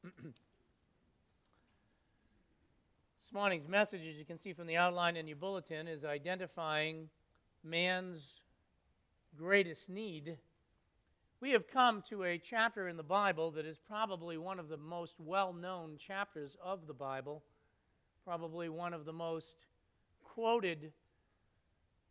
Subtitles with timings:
[0.04, 0.32] this
[3.34, 7.10] morning's message, as you can see from the outline in your bulletin, is identifying
[7.62, 8.40] man's
[9.36, 10.38] greatest need.
[11.42, 14.78] We have come to a chapter in the Bible that is probably one of the
[14.78, 17.42] most well known chapters of the Bible,
[18.24, 19.56] probably one of the most
[20.24, 20.92] quoted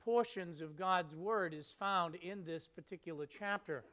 [0.06, 3.84] portions of God's Word is found in this particular chapter.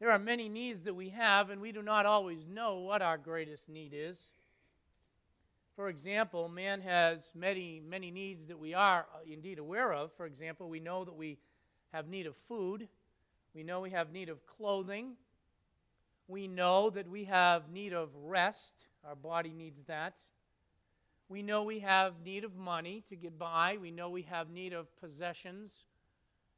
[0.00, 3.18] There are many needs that we have, and we do not always know what our
[3.18, 4.20] greatest need is.
[5.74, 10.12] For example, man has many, many needs that we are uh, indeed aware of.
[10.16, 11.38] For example, we know that we
[11.92, 12.88] have need of food,
[13.54, 15.14] we know we have need of clothing,
[16.28, 18.74] we know that we have need of rest,
[19.04, 20.14] our body needs that.
[21.28, 23.76] We know we have need of money to get by.
[23.80, 25.72] We know we have need of possessions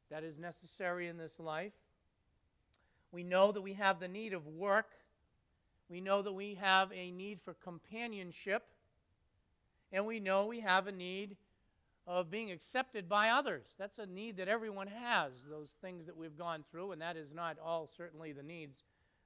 [0.09, 1.73] that is necessary in this life.
[3.11, 4.91] We know that we have the need of work.
[5.89, 8.63] We know that we have a need for companionship.
[9.91, 11.35] And we know we have a need
[12.07, 13.65] of being accepted by others.
[13.77, 17.33] That's a need that everyone has, those things that we've gone through, and that is
[17.33, 18.83] not all certainly the needs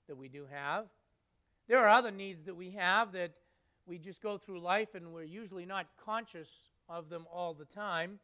[0.08, 0.86] that we do have.
[1.68, 3.32] There are other needs that we have that
[3.88, 6.50] we just go through life and we're usually not conscious
[6.90, 8.20] of them all the time.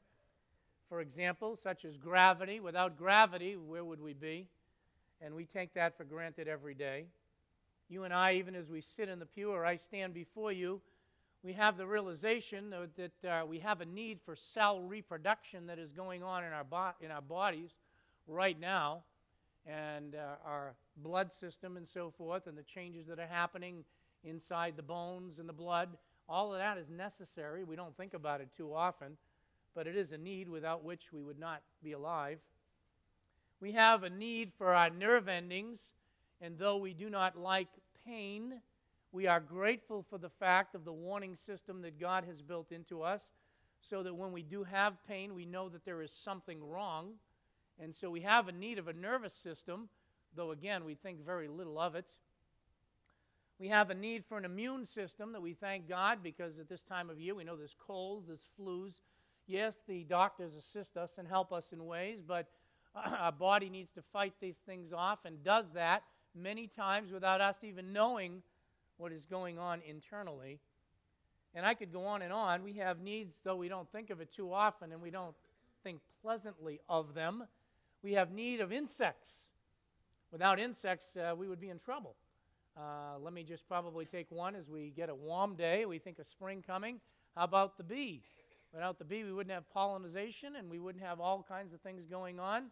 [0.90, 2.60] For example, such as gravity.
[2.60, 4.48] Without gravity, where would we be?
[5.24, 7.06] And we take that for granted every day.
[7.90, 10.82] You and I, even as we sit in the pew or I stand before you,
[11.44, 15.92] we have the realization that uh, we have a need for cell reproduction that is
[15.92, 17.76] going on in our, bo- in our bodies
[18.28, 19.04] right now,
[19.66, 23.84] and uh, our blood system and so forth, and the changes that are happening
[24.24, 25.90] inside the bones and the blood.
[26.30, 27.64] All of that is necessary.
[27.64, 29.18] We don't think about it too often,
[29.76, 32.40] but it is a need without which we would not be alive.
[33.62, 35.92] We have a need for our nerve endings,
[36.42, 37.68] and though we do not like
[38.04, 38.60] pain,
[39.12, 43.04] we are grateful for the fact of the warning system that God has built into
[43.04, 43.28] us
[43.88, 47.14] so that when we do have pain, we know that there is something wrong.
[47.80, 49.90] And so we have a need of a nervous system,
[50.36, 52.10] though again, we think very little of it.
[53.60, 56.82] We have a need for an immune system that we thank God because at this
[56.82, 58.94] time of year we know there's colds, there's flus.
[59.46, 62.48] Yes, the doctors assist us and help us in ways, but
[63.20, 66.04] our body needs to fight these things off and does that
[66.36, 68.42] many times without us even knowing
[68.98, 70.60] what is going on internally.
[71.54, 72.64] And I could go on and on.
[72.64, 75.36] We have needs, though we don't think of it too often and we don't
[75.84, 77.44] think pleasantly of them.
[78.04, 79.48] We have need of insects.
[80.32, 82.16] Without insects, uh, we would be in trouble.
[82.78, 85.86] Uh, let me just probably take one as we get a warm day.
[85.86, 87.02] We think of spring coming.
[87.36, 88.24] How about the bee?
[88.74, 92.06] Without the bee, we wouldn't have pollination and we wouldn't have all kinds of things
[92.06, 92.66] going on.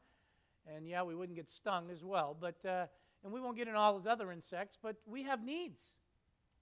[0.75, 2.37] And yeah, we wouldn't get stung as well.
[2.39, 2.85] But, uh,
[3.23, 5.81] and we won't get in all those other insects, but we have needs,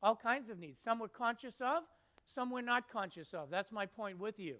[0.02, 0.80] all kinds of needs.
[0.80, 1.84] Some we're conscious of,
[2.26, 3.50] some we're not conscious of.
[3.50, 4.58] That's my point with you.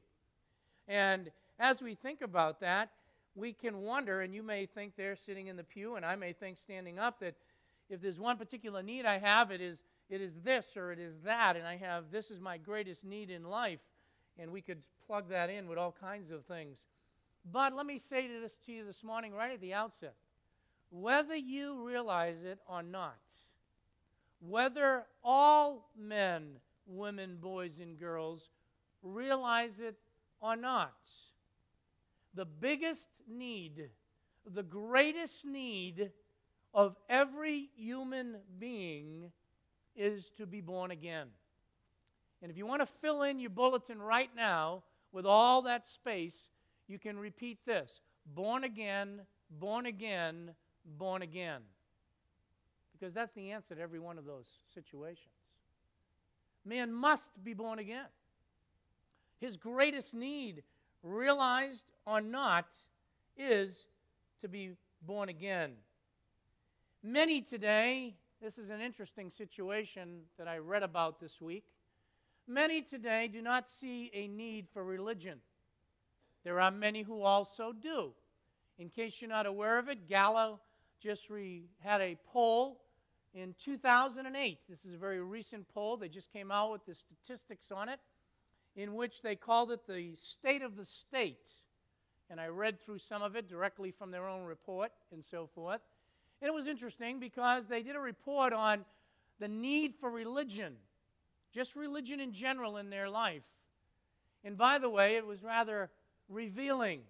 [0.88, 2.92] And as we think about that,
[3.36, 6.34] we can wonder, and you may think there sitting in the pew, and I may
[6.34, 7.36] think standing up, that
[7.90, 11.20] if there's one particular need I have, it is, it is this or it is
[11.20, 13.80] that, and I have this is my greatest need in life,
[14.40, 16.88] and we could plug that in with all kinds of things.
[17.50, 20.16] But let me say this to you this morning, right at the outset,
[20.90, 23.20] whether you realize it or not,
[24.40, 28.50] whether all men, women, boys, and girls
[29.02, 29.96] realize it
[30.40, 30.96] or not,
[32.34, 33.90] the biggest need,
[34.46, 36.12] the greatest need
[36.74, 39.32] of every human being
[39.96, 41.28] is to be born again.
[42.42, 46.50] And if you want to fill in your bulletin right now with all that space,
[46.88, 47.90] you can repeat this
[48.36, 50.52] born again, born again,
[50.98, 51.62] born again.
[52.94, 55.34] Because that's the answer to every one of those situations.
[56.66, 58.08] Man must be born again.
[59.40, 60.64] His greatest need,
[61.04, 62.68] realized or not,
[63.38, 63.86] is
[64.42, 64.72] to be
[65.06, 65.74] born again.
[67.04, 71.66] Many today, this is an interesting situation that I read about this week.
[72.48, 75.40] Many today do not see a need for religion.
[76.46, 78.12] There are many who also do.
[78.80, 80.62] In case you're not aware of it, Gallup
[81.02, 82.82] just re- had a poll
[83.34, 84.60] in 2008.
[84.70, 85.98] This is a very recent poll.
[85.98, 88.00] They just came out with the statistics on it,
[88.76, 91.50] in which they called it the state of the state.
[92.30, 95.82] And I read through some of it directly from their own report and so forth.
[96.42, 98.86] And it was interesting because they did a report on
[99.40, 100.76] the need for religion,
[101.58, 103.42] just religion in general in their life.
[104.44, 105.90] And by the way, it was rather
[106.30, 107.02] revealing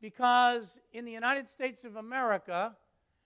[0.00, 2.74] because in the United States of America,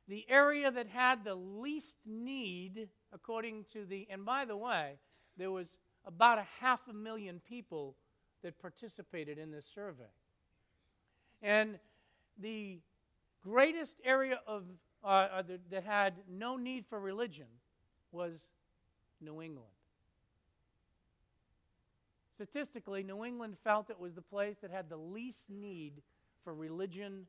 [0.08, 4.98] the area that had the least need, according to the, and by the way,
[5.38, 7.96] there was about a half a million people
[8.42, 10.12] that participated in this survey.
[11.40, 11.78] And
[12.38, 12.80] the
[13.42, 14.64] greatest area of,
[15.02, 17.46] uh, uh, that had no need for religion
[18.10, 18.40] was
[19.18, 19.72] New England.
[22.34, 26.02] Statistically, New England felt it was the place that had the least need
[26.44, 27.26] for religion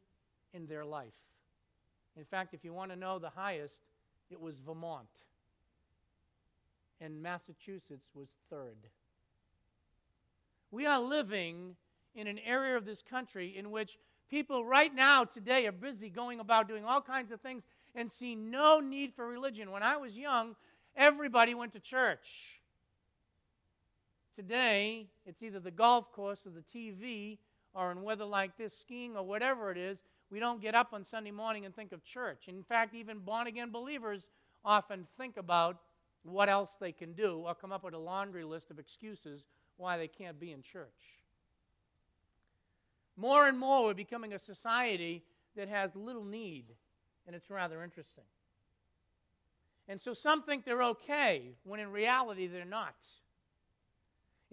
[0.54, 1.14] in their life.
[2.16, 3.80] In fact, if you want to know the highest,
[4.30, 5.10] it was Vermont.
[7.02, 8.78] And Massachusetts was third.
[10.72, 11.76] We are living
[12.16, 13.98] in an area of this country in which
[14.30, 17.64] people right now, today, are busy going about doing all kinds of things
[17.94, 19.72] and see no need for religion.
[19.72, 20.56] When I was young,
[20.96, 22.62] everybody went to church.
[24.36, 27.38] Today, it's either the golf course or the TV,
[27.74, 30.02] or in weather like this, skiing or whatever it is.
[30.32, 32.48] We don't get up on Sunday morning and think of church.
[32.48, 34.28] In fact, even born again believers
[34.66, 35.78] often think about
[36.24, 39.44] what else they can do or come up with a laundry list of excuses
[39.78, 40.88] why they can't be in church.
[43.16, 45.24] More and more, we're becoming a society
[45.56, 46.66] that has little need,
[47.28, 48.24] and it's rather interesting.
[49.88, 52.96] And so some think they're okay, when in reality, they're not.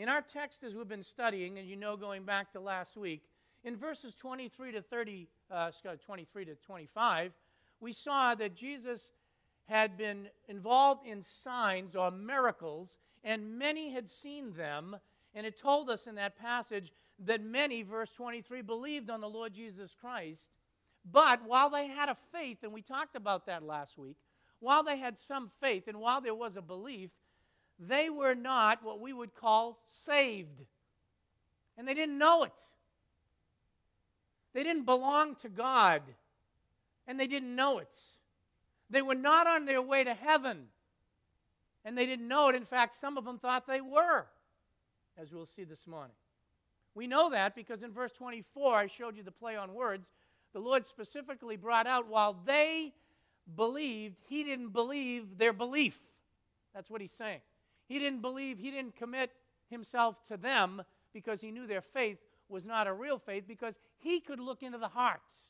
[0.00, 3.20] In our text, as we've been studying, and you know, going back to last week,
[3.64, 5.70] in verses 23 to 30, uh,
[6.02, 7.32] 23 to 25,
[7.80, 9.10] we saw that Jesus
[9.68, 14.96] had been involved in signs or miracles, and many had seen them.
[15.34, 16.94] And it told us in that passage
[17.26, 20.48] that many, verse 23, believed on the Lord Jesus Christ.
[21.04, 24.16] But while they had a faith, and we talked about that last week,
[24.60, 27.10] while they had some faith and while there was a belief,
[27.80, 30.60] they were not what we would call saved.
[31.78, 32.60] And they didn't know it.
[34.52, 36.02] They didn't belong to God,
[37.06, 37.96] and they didn't know it.
[38.90, 40.66] They were not on their way to heaven,
[41.84, 42.56] and they didn't know it.
[42.56, 44.26] In fact, some of them thought they were,
[45.16, 46.16] as we'll see this morning.
[46.94, 50.10] We know that because in verse 24, I showed you the play on words.
[50.52, 52.92] The Lord specifically brought out while they
[53.54, 55.98] believed, He didn't believe their belief.
[56.74, 57.40] That's what He's saying.
[57.90, 59.32] He didn't believe, he didn't commit
[59.68, 60.80] himself to them
[61.12, 64.78] because he knew their faith was not a real faith because he could look into
[64.78, 65.48] the hearts.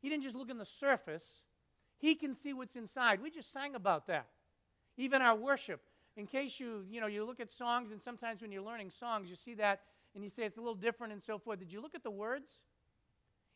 [0.00, 1.42] He didn't just look in the surface,
[1.98, 3.20] he can see what's inside.
[3.20, 4.28] We just sang about that.
[4.96, 5.82] Even our worship.
[6.16, 9.28] In case you, you know, you look at songs and sometimes when you're learning songs,
[9.28, 9.82] you see that
[10.14, 11.58] and you say it's a little different and so forth.
[11.58, 12.48] Did you look at the words?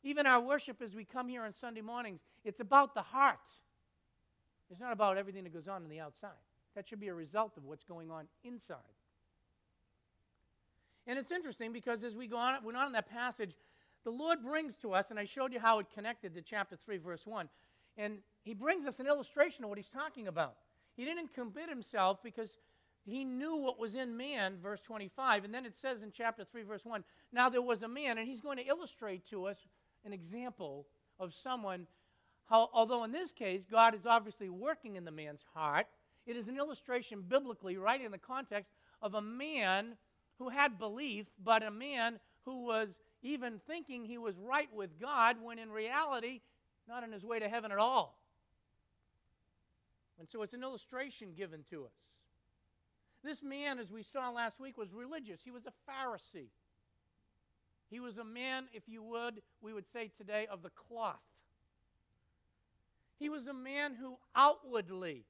[0.02, 3.48] Even our worship as we come here on Sunday mornings, it's about the heart.
[4.70, 6.32] It's not about everything that goes on on the outside.
[6.74, 8.78] That should be a result of what's going on inside.
[11.06, 13.54] And it's interesting because as we go on, went on in that passage,
[14.04, 16.98] the Lord brings to us, and I showed you how it connected to chapter 3,
[16.98, 17.48] verse 1,
[17.96, 20.56] and He brings us an illustration of what He's talking about.
[20.96, 22.58] He didn't commit Himself because
[23.04, 26.62] He knew what was in man, verse 25, and then it says in chapter 3,
[26.62, 29.58] verse 1, now there was a man, and He's going to illustrate to us
[30.04, 30.86] an example
[31.18, 31.86] of someone,
[32.48, 35.86] how, although in this case, God is obviously working in the man's heart
[36.26, 38.72] it is an illustration biblically, right in the context
[39.02, 39.96] of a man
[40.38, 45.36] who had belief, but a man who was even thinking he was right with God
[45.42, 46.40] when in reality,
[46.88, 48.18] not on his way to heaven at all.
[50.18, 52.12] And so it's an illustration given to us.
[53.22, 55.40] This man, as we saw last week, was religious.
[55.42, 56.50] He was a Pharisee.
[57.90, 61.22] He was a man, if you would, we would say today, of the cloth.
[63.18, 65.24] He was a man who outwardly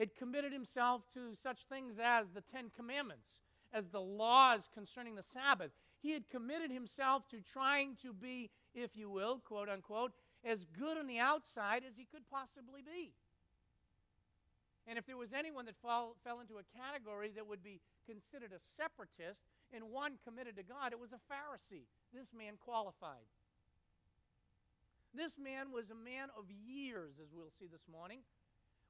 [0.00, 3.28] had committed himself to such things as the Ten Commandments,
[3.70, 5.72] as the laws concerning the Sabbath.
[6.00, 10.96] He had committed himself to trying to be, if you will, quote unquote, as good
[10.96, 13.12] on the outside as he could possibly be.
[14.86, 18.52] And if there was anyone that fall, fell into a category that would be considered
[18.56, 21.84] a separatist and one committed to God, it was a Pharisee.
[22.14, 23.28] This man qualified.
[25.14, 28.20] This man was a man of years, as we'll see this morning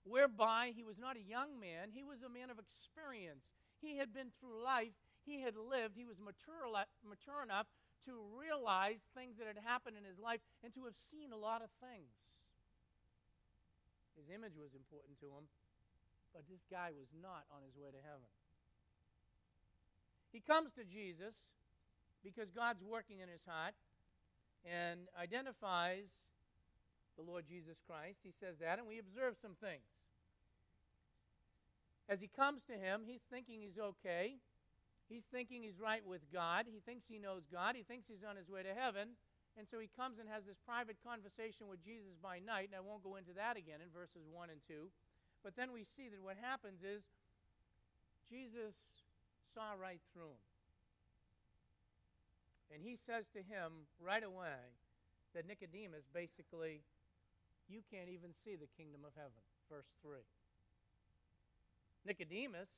[0.05, 3.45] whereby he was not a young man, he was a man of experience.
[3.81, 6.69] He had been through life, he had lived, he was mature,
[7.05, 7.67] mature enough
[8.09, 11.61] to realize things that had happened in his life and to have seen a lot
[11.61, 12.13] of things.
[14.17, 15.49] His image was important to him,
[16.33, 18.29] but this guy was not on his way to heaven.
[20.33, 21.49] He comes to Jesus
[22.23, 23.75] because God's working in his heart
[24.65, 26.13] and identifies
[27.21, 28.25] the Lord Jesus Christ.
[28.25, 29.85] He says that, and we observe some things.
[32.09, 34.41] As he comes to him, he's thinking he's okay.
[35.09, 36.65] He's thinking he's right with God.
[36.67, 37.77] He thinks he knows God.
[37.77, 39.21] He thinks he's on his way to heaven.
[39.59, 42.81] And so he comes and has this private conversation with Jesus by night, and I
[42.81, 44.89] won't go into that again in verses 1 and 2.
[45.45, 47.05] But then we see that what happens is
[48.25, 48.75] Jesus
[49.53, 50.47] saw right through him.
[52.73, 54.79] And he says to him right away
[55.35, 56.83] that Nicodemus basically,
[57.71, 59.41] you can't even see the kingdom of heaven.
[59.71, 60.19] Verse 3.
[62.05, 62.69] Nicodemus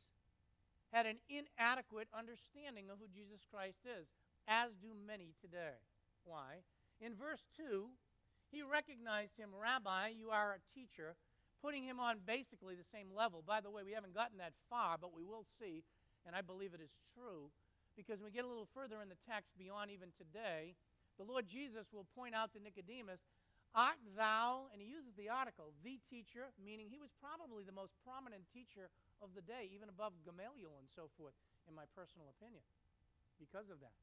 [0.92, 4.12] had an inadequate understanding of who Jesus Christ is,
[4.44, 5.80] as do many today.
[6.28, 6.60] Why?
[7.00, 7.88] In verse 2,
[8.52, 11.16] he recognized him, Rabbi, you are a teacher,
[11.64, 13.40] putting him on basically the same level.
[13.40, 15.82] By the way, we haven't gotten that far, but we will see,
[16.26, 17.48] and I believe it is true,
[17.96, 20.76] because when we get a little further in the text beyond even today,
[21.16, 23.20] the Lord Jesus will point out to Nicodemus,
[23.72, 27.96] Art thou, and he uses the article, the teacher, meaning he was probably the most
[28.04, 28.92] prominent teacher
[29.24, 31.32] of the day, even above Gamaliel and so forth,
[31.64, 32.60] in my personal opinion,
[33.40, 33.96] because of that.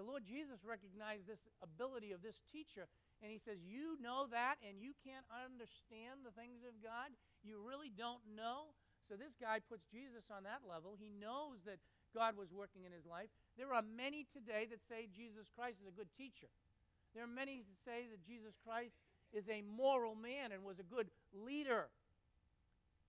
[0.00, 2.88] The Lord Jesus recognized this ability of this teacher,
[3.20, 7.12] and he says, You know that, and you can't understand the things of God?
[7.44, 8.72] You really don't know?
[9.04, 10.96] So this guy puts Jesus on that level.
[10.96, 11.82] He knows that
[12.14, 13.28] God was working in his life.
[13.58, 16.48] There are many today that say Jesus Christ is a good teacher.
[17.12, 18.94] There are many that say that Jesus Christ
[19.32, 21.88] is a moral man and was a good leader.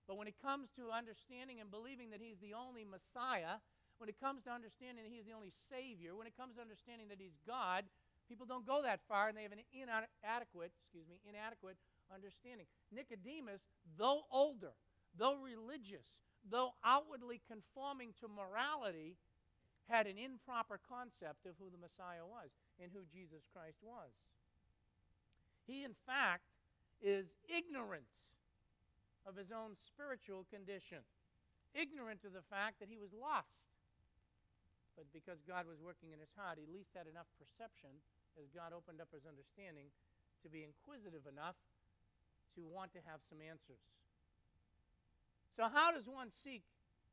[0.06, 3.62] But when it comes to understanding and believing that he's the only Messiah,
[3.98, 7.06] when it comes to understanding that he's the only Savior, when it comes to understanding
[7.08, 7.86] that he's God,
[8.28, 11.78] people don't go that far and they have an inadequate, excuse me, inadequate
[12.10, 12.66] understanding.
[12.90, 13.62] Nicodemus,
[13.98, 14.74] though older,
[15.14, 16.06] though religious,
[16.42, 19.16] though outwardly conforming to morality,
[19.86, 22.50] had an improper concept of who the Messiah was
[22.82, 24.10] and who Jesus Christ was.
[25.66, 26.50] He, in fact,
[27.02, 28.08] is ignorant
[29.26, 31.06] of his own spiritual condition,
[31.74, 33.70] ignorant of the fact that he was lost.
[34.98, 38.02] But because God was working in his heart, he at least had enough perception
[38.36, 39.88] as God opened up his understanding
[40.44, 41.56] to be inquisitive enough
[42.58, 43.80] to want to have some answers.
[45.56, 46.64] So, how does one seek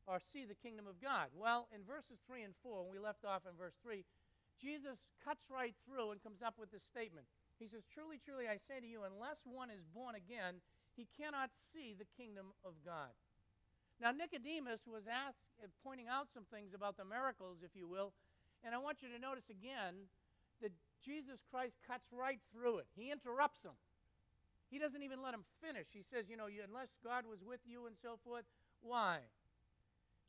[0.08, 1.32] or see the kingdom of God?
[1.36, 4.04] Well, in verses 3 and 4, when we left off in verse 3,
[4.60, 7.28] Jesus cuts right through and comes up with this statement.
[7.60, 10.64] He says, Truly, truly, I say to you, unless one is born again,
[10.96, 13.12] he cannot see the kingdom of God.
[14.00, 18.16] Now, Nicodemus was asked, uh, pointing out some things about the miracles, if you will,
[18.64, 20.08] and I want you to notice again
[20.64, 20.72] that
[21.04, 22.88] Jesus Christ cuts right through it.
[22.96, 23.76] He interrupts him.
[24.72, 25.88] He doesn't even let him finish.
[25.92, 28.46] He says, you know, unless God was with you and so forth,
[28.82, 29.20] why?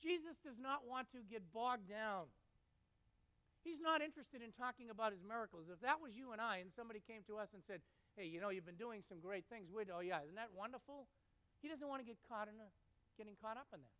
[0.02, 2.32] Jesus does not want to get bogged down.
[3.62, 5.68] He's not interested in talking about his miracles.
[5.68, 7.84] If that was you and I, and somebody came to us and said,
[8.16, 9.68] hey, you know, you've been doing some great things.
[9.68, 11.06] We'd, oh, yeah, isn't that wonderful?
[11.60, 12.68] He doesn't want to get caught in a,
[13.20, 13.96] getting caught up in that.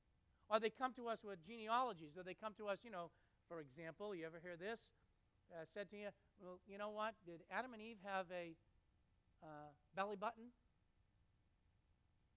[0.49, 3.13] Or they come to us with genealogies, or they come to us, you know,
[3.49, 4.89] for example, you ever hear this?
[5.53, 6.09] Uh, said to you,
[6.41, 7.15] well, you know what?
[7.27, 8.55] Did Adam and Eve have a
[9.43, 10.55] uh, belly button?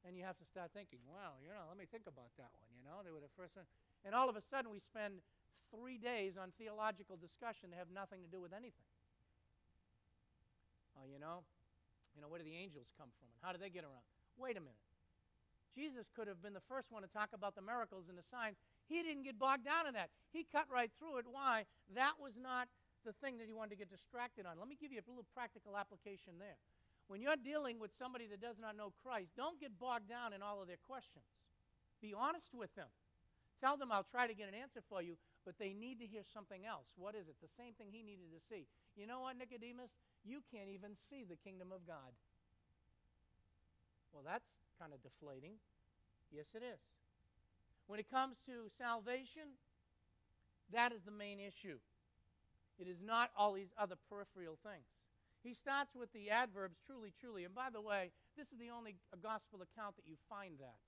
[0.04, 2.68] And you have to start thinking, wow, you know, let me think about that one.
[2.76, 3.64] You know, they were the first one.
[4.04, 5.24] And all of a sudden, we spend
[5.72, 8.92] three days on theological discussion that have nothing to do with anything.
[11.00, 11.48] Oh, you know,
[12.14, 14.06] you know, where do the angels come from and how do they get around?
[14.38, 14.78] Wait a minute.
[15.74, 18.62] Jesus could have been the first one to talk about the miracles and the signs.
[18.86, 20.14] He didn't get bogged down in that.
[20.30, 21.26] He cut right through it.
[21.26, 21.66] Why?
[21.98, 22.70] That was not
[23.02, 24.62] the thing that he wanted to get distracted on.
[24.62, 26.62] Let me give you a little practical application there.
[27.08, 30.42] When you're dealing with somebody that does not know Christ, don't get bogged down in
[30.42, 31.26] all of their questions.
[32.02, 32.88] Be honest with them.
[33.60, 36.24] Tell them, I'll try to get an answer for you, but they need to hear
[36.34, 36.88] something else.
[36.98, 37.36] What is it?
[37.40, 38.68] The same thing he needed to see.
[38.96, 39.96] You know what, Nicodemus?
[40.26, 42.12] You can't even see the kingdom of God.
[44.12, 45.64] Well, that's kind of deflating.
[46.32, 46.80] Yes, it is.
[47.88, 49.56] When it comes to salvation,
[50.72, 51.78] that is the main issue.
[52.80, 54.88] It is not all these other peripheral things.
[55.44, 57.44] He starts with the adverbs truly, truly.
[57.44, 60.80] And by the way, this is the only uh, gospel account that you find that.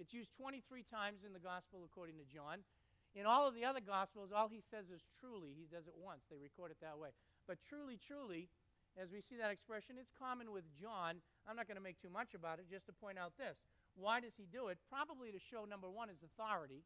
[0.00, 2.64] It's used 23 times in the gospel according to John.
[3.12, 5.52] In all of the other gospels, all he says is truly.
[5.52, 6.24] He does it once.
[6.32, 7.12] They record it that way.
[7.44, 8.48] But truly, truly,
[8.96, 11.20] as we see that expression, it's common with John.
[11.44, 13.60] I'm not going to make too much about it, just to point out this.
[13.96, 14.78] Why does he do it?
[14.88, 16.84] Probably to show, number one, his authority,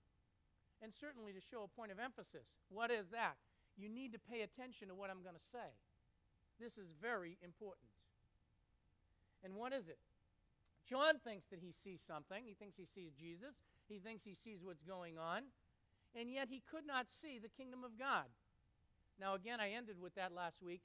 [0.80, 2.48] and certainly to show a point of emphasis.
[2.70, 3.36] What is that?
[3.76, 5.76] You need to pay attention to what I'm going to say.
[6.62, 7.90] This is very important.
[9.42, 9.98] And what is it?
[10.86, 12.44] John thinks that he sees something.
[12.46, 13.58] He thinks he sees Jesus.
[13.88, 15.50] He thinks he sees what's going on.
[16.14, 18.30] And yet he could not see the kingdom of God.
[19.18, 20.82] Now, again, I ended with that last week.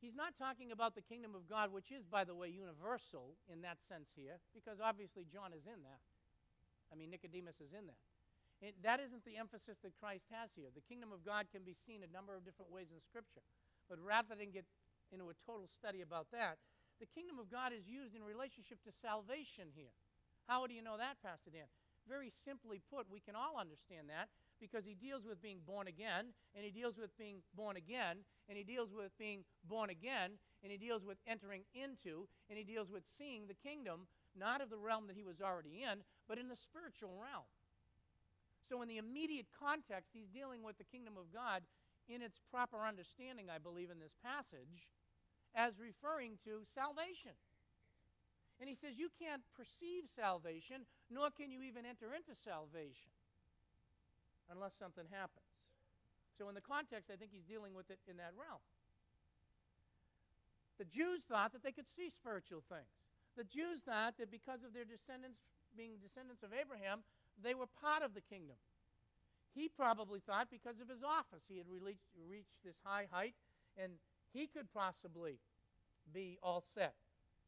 [0.00, 3.60] He's not talking about the kingdom of God, which is, by the way, universal in
[3.62, 6.00] that sense here, because obviously John is in that.
[6.90, 8.00] I mean, Nicodemus is in that.
[8.64, 10.72] It, that isn't the emphasis that Christ has here.
[10.72, 13.44] The kingdom of God can be seen a number of different ways in Scripture.
[13.88, 14.64] But rather than get
[15.12, 16.58] into a total study about that.
[16.98, 19.94] The kingdom of God is used in relationship to salvation here.
[20.46, 21.68] How do you know that, Pastor Dan?
[22.08, 24.28] Very simply put, we can all understand that
[24.60, 28.58] because he deals with being born again, and he deals with being born again, and
[28.58, 32.90] he deals with being born again, and he deals with entering into, and he deals
[32.90, 36.48] with seeing the kingdom, not of the realm that he was already in, but in
[36.48, 37.48] the spiritual realm.
[38.68, 41.62] So, in the immediate context, he's dealing with the kingdom of God
[42.06, 44.86] in its proper understanding, I believe, in this passage,
[45.54, 47.34] as referring to salvation.
[48.60, 53.14] And he says, You can't perceive salvation, nor can you even enter into salvation
[54.52, 55.48] unless something happens.
[56.36, 58.60] So, in the context, I think he's dealing with it in that realm.
[60.76, 62.88] The Jews thought that they could see spiritual things.
[63.36, 65.40] The Jews thought that because of their descendants
[65.76, 67.04] being descendants of Abraham,
[67.36, 68.56] they were part of the kingdom.
[69.54, 73.34] He probably thought because of his office, he had reached this high height
[73.76, 73.92] and
[74.32, 75.38] he could possibly
[76.12, 76.94] be all set.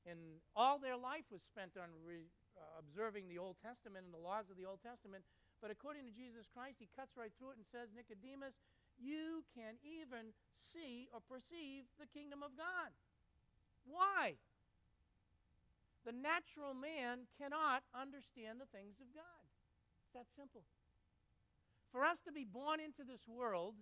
[0.07, 2.27] And all their life was spent on re,
[2.59, 5.23] uh, observing the Old Testament and the laws of the Old Testament.
[5.63, 8.59] But according to Jesus Christ, he cuts right through it and says, Nicodemus,
[8.99, 12.91] you can even see or perceive the kingdom of God.
[13.87, 14.43] Why?
[16.03, 19.47] The natural man cannot understand the things of God.
[20.03, 20.67] It's that simple.
[21.95, 23.79] For us to be born into this world,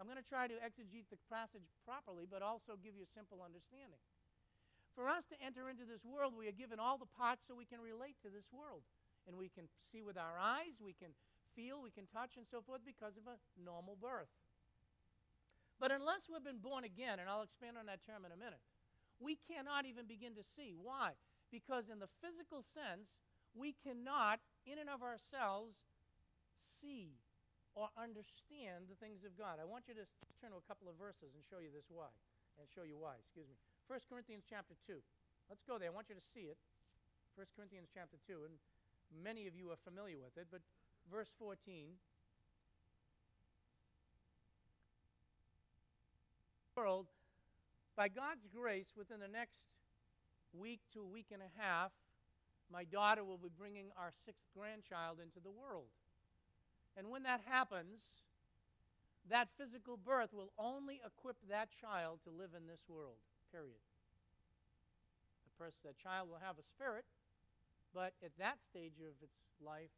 [0.00, 3.44] I'm going to try to exegete the passage properly, but also give you a simple
[3.44, 4.00] understanding.
[4.96, 7.68] For us to enter into this world, we are given all the parts so we
[7.68, 8.80] can relate to this world.
[9.28, 11.12] And we can see with our eyes, we can
[11.52, 14.32] feel, we can touch, and so forth because of a normal birth.
[15.76, 18.64] But unless we've been born again, and I'll expand on that term in a minute,
[19.20, 20.72] we cannot even begin to see.
[20.72, 21.12] Why?
[21.52, 23.20] Because in the physical sense,
[23.52, 25.76] we cannot, in and of ourselves,
[26.64, 27.20] see
[27.74, 29.62] or understand the things of God.
[29.62, 30.06] I want you to
[30.42, 32.10] turn to a couple of verses and show you this why,
[32.58, 33.56] and show you why, excuse me.
[33.86, 34.98] 1 Corinthians chapter 2.
[35.46, 35.90] Let's go there.
[35.90, 36.58] I want you to see it.
[37.38, 38.54] 1 Corinthians chapter 2, and
[39.10, 40.62] many of you are familiar with it, but
[41.10, 41.94] verse 14.
[46.76, 47.12] World,
[47.96, 49.68] by God's grace, within the next
[50.56, 51.92] week to a week and a half,
[52.72, 55.92] my daughter will be bringing our sixth grandchild into the world.
[56.96, 58.00] And when that happens,
[59.28, 63.20] that physical birth will only equip that child to live in this world,
[63.52, 63.78] period.
[65.46, 67.06] The person, that child will have a spirit,
[67.94, 69.94] but at that stage of its life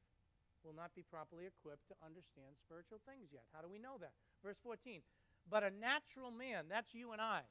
[0.65, 3.47] will not be properly equipped to understand spiritual things yet.
[3.51, 4.15] How do we know that?
[4.45, 5.03] Verse 14.
[5.51, 7.43] But a natural man, that's you and I,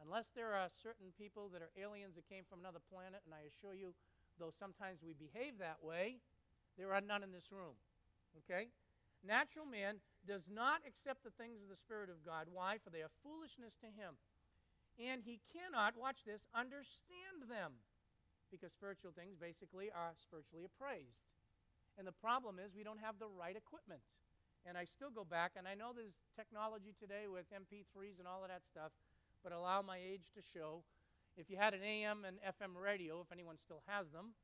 [0.00, 3.44] unless there are certain people that are aliens that came from another planet, and I
[3.44, 3.92] assure you,
[4.38, 6.22] though sometimes we behave that way,
[6.78, 7.76] there are none in this room.
[8.36, 8.68] Okay?
[9.24, 12.46] Natural man does not accept the things of the Spirit of God.
[12.52, 12.78] Why?
[12.78, 14.20] For they are foolishness to him.
[14.98, 17.82] And he cannot, watch this, understand them.
[18.50, 21.22] Because spiritual things basically are spiritually appraised.
[21.98, 24.02] And the problem is we don't have the right equipment.
[24.66, 28.42] And I still go back, and I know there's technology today with MP3s and all
[28.42, 28.90] of that stuff,
[29.42, 30.82] but allow my age to show.
[31.36, 34.34] If you had an AM and FM radio, if anyone still has them,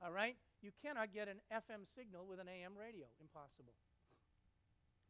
[0.00, 3.08] all right, you cannot get an FM signal with an AM radio.
[3.20, 3.72] Impossible.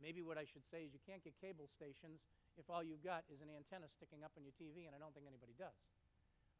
[0.00, 2.24] Maybe what I should say is you can't get cable stations
[2.56, 5.12] if all you've got is an antenna sticking up on your TV, and I don't
[5.12, 5.76] think anybody does.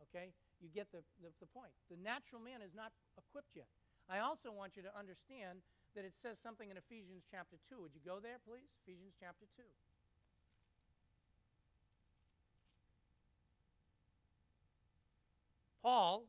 [0.08, 0.32] Okay?
[0.60, 1.72] You get the, the, the point.
[1.88, 3.68] The natural man is not equipped yet.
[4.12, 5.64] I also want you to understand
[5.96, 7.80] that it says something in Ephesians chapter 2.
[7.80, 8.74] Would you go there, please?
[8.84, 9.64] Ephesians chapter 2.
[15.82, 16.28] Paul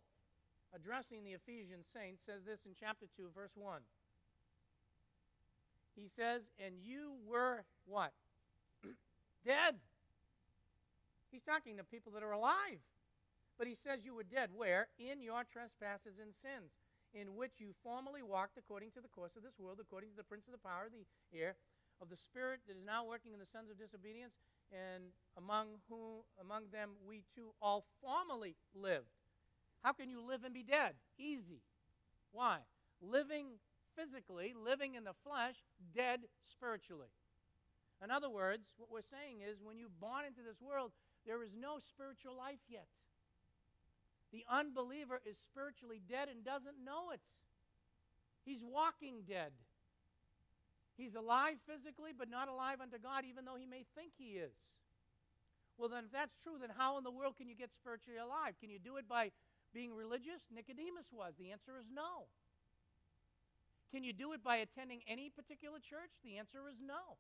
[0.76, 3.82] addressing the Ephesian saints, says this in chapter 2, verse 1.
[5.96, 8.14] He says, And you were what?
[9.46, 9.76] dead.
[11.32, 12.84] He's talking to people that are alive.
[13.58, 14.50] But he says you were dead.
[14.56, 14.88] Where?
[14.98, 16.74] In your trespasses and sins,
[17.14, 20.26] in which you formerly walked according to the course of this world, according to the
[20.26, 21.06] prince of the power of the
[21.38, 21.56] air,
[22.02, 24.34] of the spirit that is now working in the sons of disobedience,
[24.74, 29.21] and among whom among them we too all formerly lived
[29.84, 30.94] how can you live and be dead?
[31.18, 31.62] Easy.
[32.32, 32.60] Why?
[33.02, 33.60] Living
[33.96, 35.56] physically, living in the flesh,
[35.96, 37.10] dead spiritually.
[38.04, 40.92] In other words, what we're saying is when you're born into this world,
[41.26, 42.88] there is no spiritual life yet.
[44.32, 47.20] The unbeliever is spiritually dead and doesn't know it.
[48.46, 49.52] He's walking dead.
[50.98, 54.54] He's alive physically, but not alive unto God, even though he may think he is.
[55.78, 58.54] Well, then, if that's true, then how in the world can you get spiritually alive?
[58.60, 59.32] Can you do it by
[59.74, 60.48] being religious?
[60.54, 61.34] Nicodemus was.
[61.40, 62.28] The answer is no.
[63.92, 66.16] Can you do it by attending any particular church?
[66.24, 67.20] The answer is no.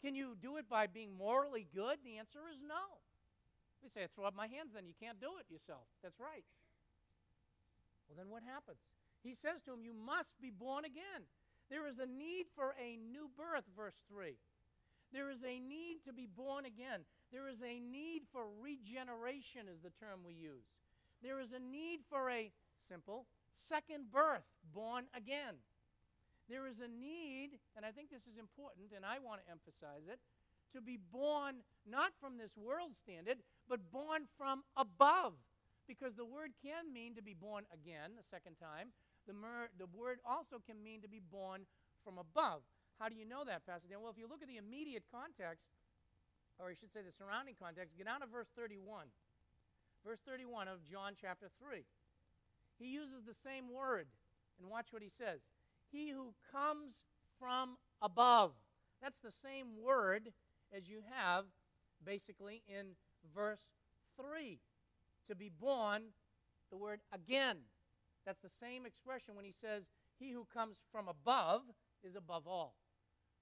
[0.00, 1.98] Can you do it by being morally good?
[2.04, 3.00] The answer is no.
[3.84, 5.84] We say, I throw up my hands, then you can't do it yourself.
[6.02, 6.44] That's right.
[8.08, 8.80] Well, then what happens?
[9.20, 11.28] He says to him, You must be born again.
[11.68, 14.36] There is a need for a new birth, verse 3.
[15.12, 17.04] There is a need to be born again.
[17.32, 20.68] There is a need for regeneration, is the term we use.
[21.24, 23.24] There is a need for a simple
[23.56, 24.44] second birth,
[24.76, 25.56] born again.
[26.52, 30.04] There is a need, and I think this is important, and I want to emphasize
[30.04, 30.20] it,
[30.76, 35.32] to be born not from this world standard, but born from above.
[35.88, 38.92] Because the word can mean to be born again a second time.
[39.24, 41.64] The, mer- the word also can mean to be born
[42.04, 42.60] from above.
[43.00, 44.04] How do you know that, Pastor Dan?
[44.04, 45.64] Well, if you look at the immediate context,
[46.60, 49.08] or I should say the surrounding context, get down to verse 31.
[50.04, 51.84] Verse 31 of John chapter 3.
[52.78, 54.06] He uses the same word,
[54.60, 55.40] and watch what he says.
[55.90, 56.94] He who comes
[57.38, 58.52] from above.
[59.00, 60.30] That's the same word
[60.76, 61.44] as you have
[62.04, 62.96] basically in
[63.34, 63.64] verse
[64.20, 64.58] 3.
[65.28, 66.02] To be born,
[66.70, 67.58] the word again.
[68.26, 69.84] That's the same expression when he says,
[70.18, 71.62] He who comes from above
[72.02, 72.74] is above all.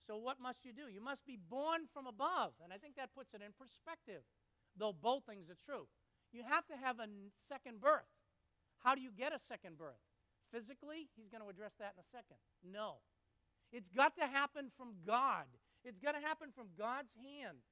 [0.07, 0.91] So, what must you do?
[0.93, 2.53] You must be born from above.
[2.63, 4.23] And I think that puts it in perspective,
[4.77, 5.87] though both things are true.
[6.33, 7.09] You have to have a
[7.47, 8.09] second birth.
[8.83, 10.01] How do you get a second birth?
[10.51, 12.41] Physically, he's going to address that in a second.
[12.65, 13.05] No.
[13.73, 15.47] It's got to happen from God.
[15.85, 17.65] It's got to happen from God's hand.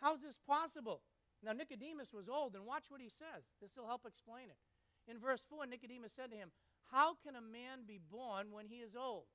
[0.00, 1.02] How's this possible?
[1.42, 3.44] Now, Nicodemus was old, and watch what he says.
[3.60, 4.60] This will help explain it.
[5.10, 6.50] In verse 4, Nicodemus said to him,
[6.90, 9.28] How can a man be born when he is old?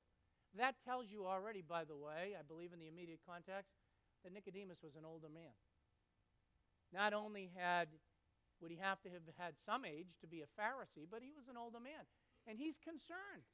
[0.56, 3.72] That tells you already, by the way, I believe in the immediate context,
[4.22, 5.56] that Nicodemus was an older man.
[6.92, 7.88] Not only had
[8.62, 11.50] would he have to have had some age to be a Pharisee, but he was
[11.50, 12.06] an older man.
[12.46, 13.44] And he's concerned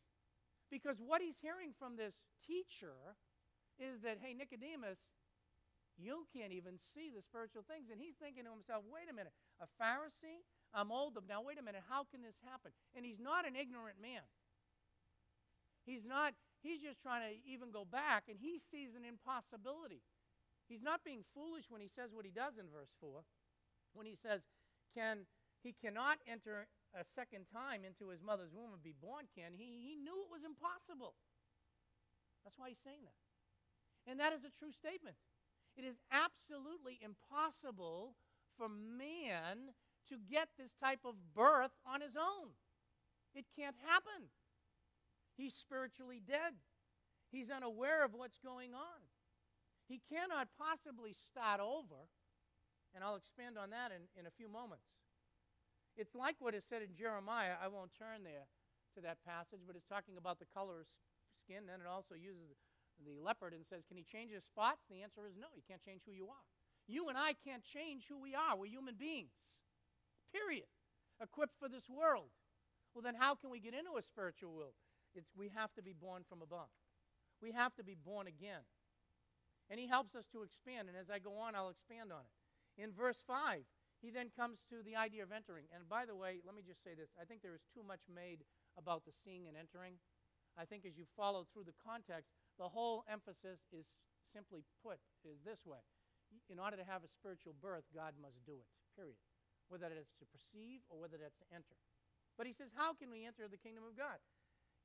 [0.71, 3.17] because what he's hearing from this teacher
[3.81, 5.01] is that, hey, Nicodemus,
[5.97, 7.91] you can't even see the spiritual things.
[7.91, 10.47] And he's thinking to himself, wait a minute, a Pharisee?
[10.71, 11.19] I'm old.
[11.27, 12.71] Now, wait a minute, how can this happen?
[12.95, 14.23] And he's not an ignorant man.
[15.89, 20.05] He's not, he's just trying to even go back, and he sees an impossibility.
[20.69, 23.25] He's not being foolish when he says what he does in verse 4.
[23.97, 24.45] When he says,
[24.95, 25.27] can
[25.63, 29.83] he cannot enter a second time into his mother's womb and be born, can he?
[29.85, 31.15] He knew it was impossible.
[32.45, 33.19] That's why he's saying that.
[34.11, 35.17] And that is a true statement.
[35.77, 38.17] It is absolutely impossible
[38.57, 39.77] for man
[40.09, 42.57] to get this type of birth on his own.
[43.35, 44.33] It can't happen.
[45.37, 46.55] He's spiritually dead.
[47.31, 49.05] He's unaware of what's going on.
[49.87, 52.09] He cannot possibly start over,
[52.95, 54.89] and I'll expand on that in, in a few moments.
[55.99, 57.59] It's like what is said in Jeremiah.
[57.59, 58.47] I won't turn there
[58.95, 60.89] to that passage, but it's talking about the color of
[61.43, 62.55] skin, and it also uses
[63.03, 64.87] the leopard and says, Can he change his spots?
[64.87, 65.51] The answer is no.
[65.55, 66.47] He can't change who you are.
[66.87, 68.57] You and I can't change who we are.
[68.57, 69.35] We're human beings,
[70.33, 70.71] period.
[71.21, 72.31] Equipped for this world.
[72.95, 74.79] Well, then how can we get into a spiritual world?
[75.15, 76.71] It's, we have to be born from above.
[77.43, 78.63] We have to be born again.
[79.71, 80.89] And he helps us to expand.
[80.89, 82.38] And as I go on, I'll expand on it.
[82.79, 83.67] In verse 5,
[83.99, 85.67] he then comes to the idea of entering.
[85.75, 88.07] And by the way, let me just say this I think there is too much
[88.07, 88.47] made
[88.79, 89.99] about the seeing and entering.
[90.55, 93.87] I think as you follow through the context, the whole emphasis is
[94.31, 95.83] simply put is this way.
[96.51, 99.19] In order to have a spiritual birth, God must do it, period.
[99.71, 101.77] Whether that's to perceive or whether that's to enter.
[102.37, 104.23] But he says, How can we enter the kingdom of God?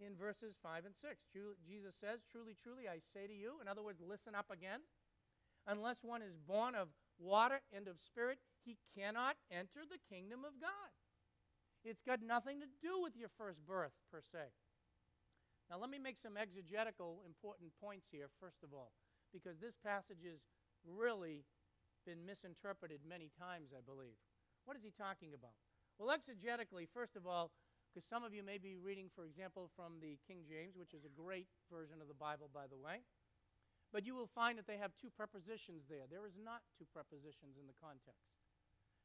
[0.01, 1.21] In verses 5 and 6,
[1.61, 4.81] Jesus says, Truly, truly, I say to you, in other words, listen up again,
[5.67, 10.59] unless one is born of water and of spirit, he cannot enter the kingdom of
[10.61, 10.91] God.
[11.83, 14.55] It's got nothing to do with your first birth, per se.
[15.69, 18.91] Now, let me make some exegetical important points here, first of all,
[19.31, 20.39] because this passage has
[20.87, 21.43] really
[22.05, 24.15] been misinterpreted many times, I believe.
[24.63, 25.55] What is he talking about?
[25.99, 27.51] Well, exegetically, first of all,
[27.91, 31.05] because some of you may be reading, for example, from the King James, which is
[31.05, 33.05] a great version of the Bible, by the way,
[33.93, 36.09] but you will find that they have two prepositions there.
[36.09, 38.33] There is not two prepositions in the context.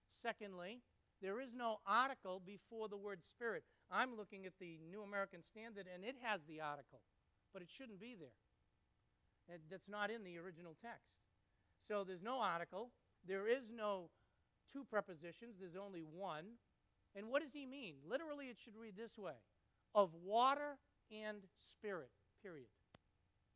[0.08, 0.80] Secondly,
[1.20, 3.64] there is no article before the word spirit.
[3.92, 7.04] I'm looking at the New American Standard, and it has the article,
[7.52, 8.38] but it shouldn't be there.
[9.52, 11.20] It, that's not in the original text.
[11.86, 12.90] So there's no article.
[13.26, 14.08] There is no
[14.72, 15.56] two prepositions.
[15.60, 16.56] There's only one.
[17.16, 17.96] And what does he mean?
[18.08, 19.36] Literally, it should read this way
[19.94, 20.78] of water
[21.10, 21.38] and
[21.72, 22.10] spirit,
[22.42, 22.68] period.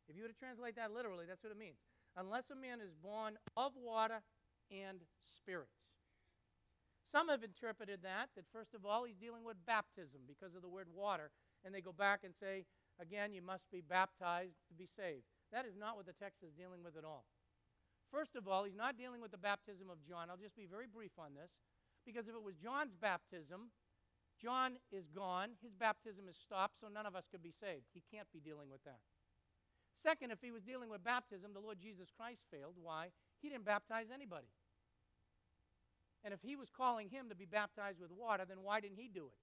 [0.07, 1.79] If you were to translate that literally, that's what it means.
[2.15, 4.21] Unless a man is born of water
[4.69, 5.71] and spirit.
[7.09, 10.69] Some have interpreted that, that first of all, he's dealing with baptism because of the
[10.69, 11.29] word water.
[11.63, 12.65] And they go back and say,
[12.99, 15.29] again, you must be baptized to be saved.
[15.51, 17.25] That is not what the text is dealing with at all.
[18.09, 20.29] First of all, he's not dealing with the baptism of John.
[20.29, 21.53] I'll just be very brief on this.
[22.05, 23.71] Because if it was John's baptism,
[24.41, 27.87] John is gone, his baptism is stopped, so none of us could be saved.
[27.93, 28.99] He can't be dealing with that.
[30.01, 32.75] Second, if he was dealing with baptism, the Lord Jesus Christ failed.
[32.81, 33.11] Why?
[33.41, 34.47] He didn't baptize anybody.
[36.23, 39.07] And if he was calling him to be baptized with water, then why didn't he
[39.07, 39.39] do it?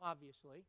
[0.00, 0.64] Obviously.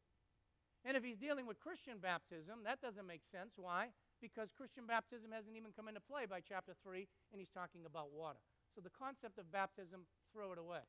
[0.84, 3.56] And if he's dealing with Christian baptism, that doesn't make sense.
[3.56, 3.90] Why?
[4.22, 8.14] Because Christian baptism hasn't even come into play by chapter 3, and he's talking about
[8.14, 8.40] water.
[8.76, 10.84] So the concept of baptism, throw it away.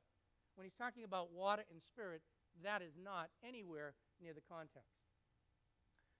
[0.54, 2.20] When he's talking about water and spirit,
[2.62, 5.05] that is not anywhere near the context.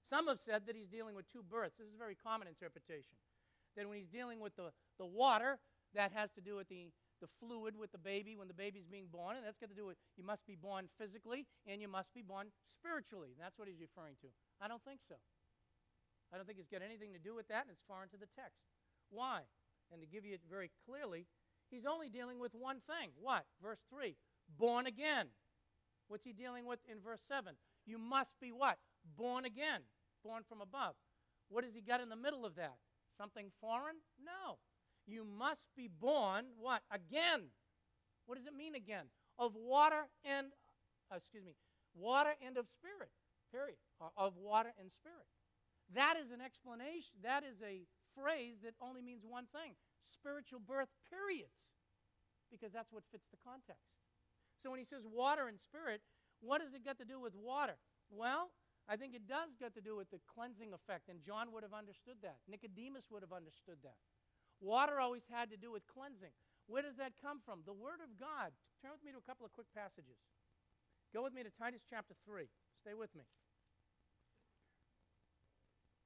[0.08, 1.76] Some have said that he's dealing with two births.
[1.78, 3.18] This is a very common interpretation.
[3.76, 5.58] That when he's dealing with the, the water,
[5.94, 9.10] that has to do with the, the fluid with the baby when the baby's being
[9.10, 12.14] born, and that's got to do with you must be born physically and you must
[12.14, 13.34] be born spiritually.
[13.34, 14.28] That's what he's referring to.
[14.62, 15.16] I don't think so.
[16.32, 18.30] I don't think it's got anything to do with that, and it's foreign to the
[18.34, 18.62] text.
[19.10, 19.42] Why?
[19.92, 21.26] And to give you it very clearly,
[21.70, 23.10] he's only dealing with one thing.
[23.20, 23.44] What?
[23.62, 24.16] Verse 3
[24.58, 25.26] born again.
[26.08, 27.54] What's he dealing with in verse 7?
[27.84, 28.78] You must be what?
[29.16, 29.82] Born again,
[30.26, 30.94] born from above.
[31.48, 32.76] What has he got in the middle of that?
[33.16, 34.02] Something foreign?
[34.18, 34.58] No.
[35.06, 36.82] You must be born what?
[36.90, 37.54] Again.
[38.26, 39.06] What does it mean again?
[39.38, 40.48] Of water and,
[41.12, 41.54] uh, excuse me,
[41.94, 43.14] water and of spirit,
[43.52, 43.78] period.
[44.00, 45.30] Or of water and spirit.
[45.94, 47.86] That is an explanation, that is a
[48.18, 51.52] phrase that only means one thing spiritual birth, period.
[52.50, 53.94] Because that's what fits the context.
[54.62, 56.00] So when he says water and spirit,
[56.40, 57.78] what does it got to do with water?
[58.10, 58.50] Well,
[58.86, 61.74] I think it does got to do with the cleansing effect, and John would have
[61.74, 62.38] understood that.
[62.46, 63.98] Nicodemus would have understood that.
[64.62, 66.32] Water always had to do with cleansing.
[66.70, 67.66] Where does that come from?
[67.66, 68.54] The Word of God.
[68.82, 70.18] Turn with me to a couple of quick passages.
[71.10, 72.46] Go with me to Titus chapter 3.
[72.78, 73.26] Stay with me.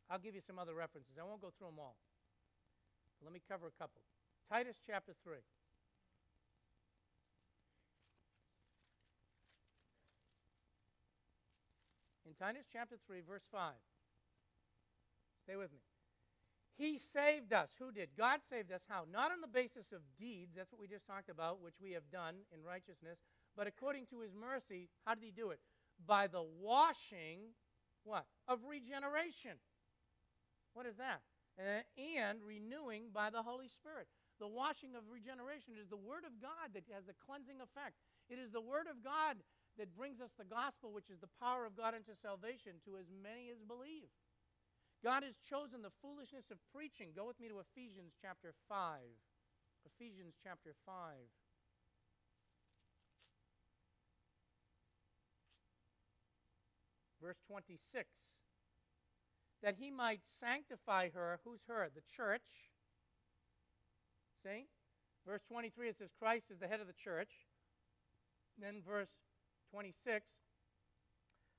[0.08, 1.20] I'll give you some other references.
[1.20, 1.96] I won't go through them all.
[3.22, 4.00] Let me cover a couple.
[4.48, 5.44] Titus chapter 3.
[12.30, 13.74] In Titus chapter 3, verse 5.
[15.42, 15.82] Stay with me.
[16.78, 17.74] He saved us.
[17.82, 18.14] Who did?
[18.16, 18.86] God saved us.
[18.88, 19.02] How?
[19.10, 22.06] Not on the basis of deeds, that's what we just talked about, which we have
[22.06, 23.18] done in righteousness,
[23.58, 25.58] but according to his mercy, how did he do it?
[26.06, 27.50] By the washing,
[28.04, 28.24] what?
[28.46, 29.58] Of regeneration.
[30.72, 31.26] What is that?
[31.58, 34.06] Uh, and renewing by the Holy Spirit.
[34.38, 37.98] The washing of regeneration is the Word of God that has a cleansing effect.
[38.30, 39.42] It is the Word of God
[39.78, 43.06] that brings us the gospel, which is the power of God unto salvation to as
[43.11, 44.11] many as believe.
[45.02, 47.16] God has chosen the foolishness of preaching.
[47.16, 49.00] Go with me to Ephesians chapter 5.
[49.87, 50.94] Ephesians chapter 5.
[57.22, 58.09] Verse 26.
[59.62, 61.40] That he might sanctify her.
[61.44, 61.88] Who's her?
[61.94, 62.72] The church.
[64.42, 64.68] See?
[65.26, 67.30] Verse 23, it says Christ is the head of the church.
[68.59, 69.11] Then verse
[69.70, 70.30] 26,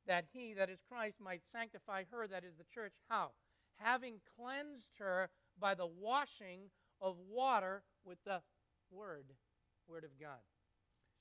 [0.08, 2.93] that he, that is Christ, might sanctify her, that is the church.
[3.10, 3.32] How?
[3.78, 6.69] Having cleansed her by the washing
[7.00, 8.41] of water with the
[8.91, 9.26] Word,
[9.88, 10.41] Word of God.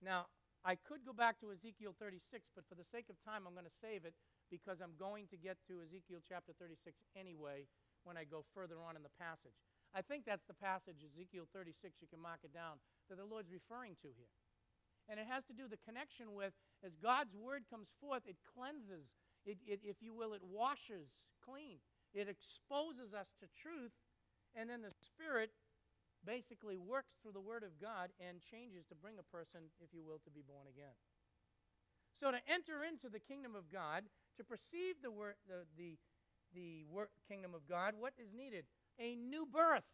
[0.03, 0.26] Now,
[0.64, 3.68] I could go back to Ezekiel 36, but for the sake of time, I'm going
[3.68, 4.12] to save it
[4.53, 7.64] because I'm going to get to Ezekiel chapter 36 anyway
[8.05, 9.57] when I go further on in the passage.
[9.94, 13.50] I think that's the passage, Ezekiel 36, you can mark it down, that the Lord's
[13.50, 14.31] referring to here.
[15.11, 16.55] And it has to do the connection with
[16.87, 19.11] as God's word comes forth, it cleanses,
[19.44, 21.11] it, it, if you will, it washes
[21.42, 21.83] clean.
[22.14, 23.92] It exposes us to truth,
[24.55, 25.51] and then the Spirit
[26.25, 30.05] basically works through the Word of God and changes to bring a person, if you
[30.05, 30.94] will, to be born again.
[32.18, 34.05] So to enter into the kingdom of God,
[34.37, 35.96] to perceive the, wor- the, the,
[36.55, 36.85] the
[37.27, 38.64] kingdom of God, what is needed?
[38.99, 39.88] A new birth,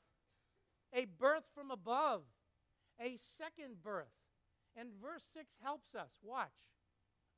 [0.93, 2.23] a birth from above,
[3.01, 4.26] a second birth.
[4.77, 6.21] And verse 6 helps us.
[6.23, 6.53] Watch.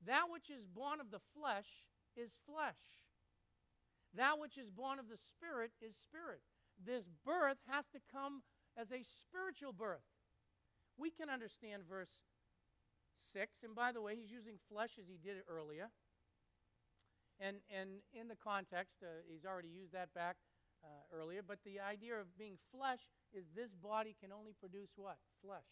[0.06, 3.06] That which is born of the flesh is flesh.
[4.14, 6.42] That which is born of the spirit is spirit.
[6.84, 8.42] This birth has to come
[8.76, 10.06] as a spiritual birth.
[10.96, 12.22] We can understand verse
[13.32, 13.62] 6.
[13.62, 15.90] And by the way, he's using flesh as he did it earlier.
[17.40, 20.36] And, and in the context, uh, he's already used that back
[20.82, 21.42] uh, earlier.
[21.46, 25.18] But the idea of being flesh is this body can only produce what?
[25.42, 25.70] Flesh.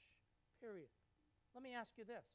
[0.60, 0.90] Period.
[1.56, 2.28] Let me ask you this.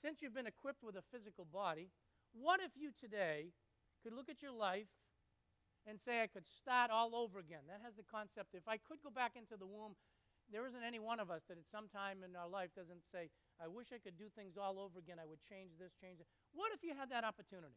[0.00, 1.92] Since you've been equipped with a physical body,
[2.32, 3.52] what if you today
[4.00, 4.88] could look at your life
[5.84, 7.68] and say, I could start all over again?
[7.68, 10.00] That has the concept if I could go back into the womb,
[10.48, 13.28] there isn't any one of us that at some time in our life doesn't say,
[13.60, 15.20] I wish I could do things all over again.
[15.20, 16.28] I would change this, change that.
[16.56, 17.76] What if you had that opportunity?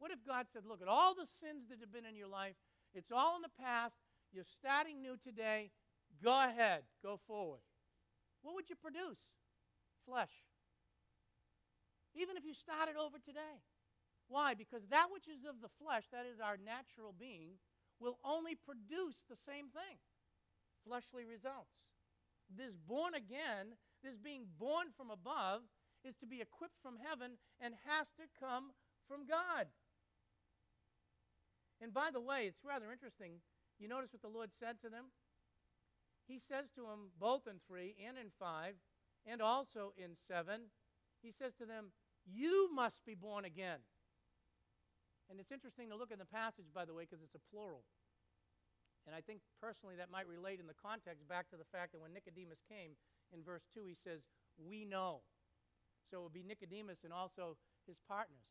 [0.00, 2.56] What if God said, Look at all the sins that have been in your life,
[2.96, 4.00] it's all in the past,
[4.32, 5.68] you're starting new today,
[6.22, 7.60] Go ahead, go forward.
[8.44, 9.24] What would you produce?
[10.04, 10.44] Flesh.
[12.12, 13.64] Even if you started over today.
[14.28, 14.52] Why?
[14.52, 17.56] Because that which is of the flesh, that is our natural being,
[17.98, 19.96] will only produce the same thing
[20.84, 21.72] fleshly results.
[22.52, 25.64] This born again, this being born from above,
[26.04, 28.76] is to be equipped from heaven and has to come
[29.08, 29.72] from God.
[31.80, 33.40] And by the way, it's rather interesting.
[33.80, 35.08] You notice what the Lord said to them?
[36.26, 38.74] He says to them, both in 3 and in 5,
[39.26, 40.72] and also in 7,
[41.22, 41.92] he says to them,
[42.24, 43.80] You must be born again.
[45.30, 47.84] And it's interesting to look in the passage, by the way, because it's a plural.
[49.06, 52.00] And I think personally that might relate in the context back to the fact that
[52.00, 52.96] when Nicodemus came
[53.32, 54.24] in verse 2, he says,
[54.56, 55.20] We know.
[56.08, 57.56] So it would be Nicodemus and also
[57.88, 58.48] his partners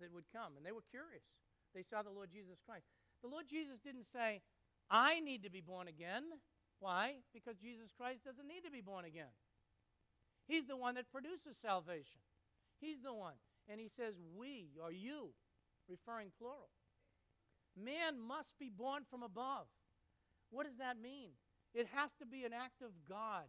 [0.00, 0.56] that would come.
[0.56, 1.24] And they were curious.
[1.74, 2.88] They saw the Lord Jesus Christ.
[3.22, 4.40] The Lord Jesus didn't say,
[4.90, 6.24] I need to be born again.
[6.80, 7.20] Why?
[7.32, 9.32] Because Jesus Christ doesn't need to be born again.
[10.48, 12.24] He's the one that produces salvation.
[12.80, 13.36] He's the one.
[13.68, 15.30] And he says, We or you,
[15.88, 16.70] referring plural.
[17.76, 19.68] Man must be born from above.
[20.50, 21.30] What does that mean?
[21.74, 23.46] It has to be an act of God.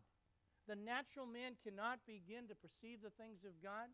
[0.67, 3.89] The natural man cannot begin to perceive the things of God.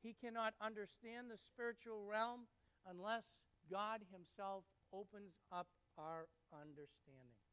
[0.00, 2.46] He cannot understand the spiritual realm
[2.86, 3.24] unless
[3.70, 5.66] God Himself opens up
[5.98, 7.43] our understanding.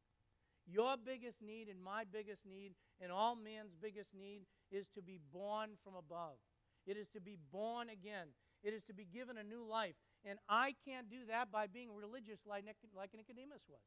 [0.66, 5.18] Your biggest need and my biggest need and all man's biggest need is to be
[5.32, 6.38] born from above.
[6.86, 8.28] It is to be born again.
[8.62, 9.94] It is to be given a new life.
[10.24, 13.82] And I can't do that by being religious like, like Nicodemus was.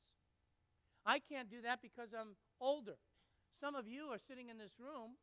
[1.05, 2.99] I can't do that because I'm older.
[3.59, 5.15] Some of you are sitting in this room,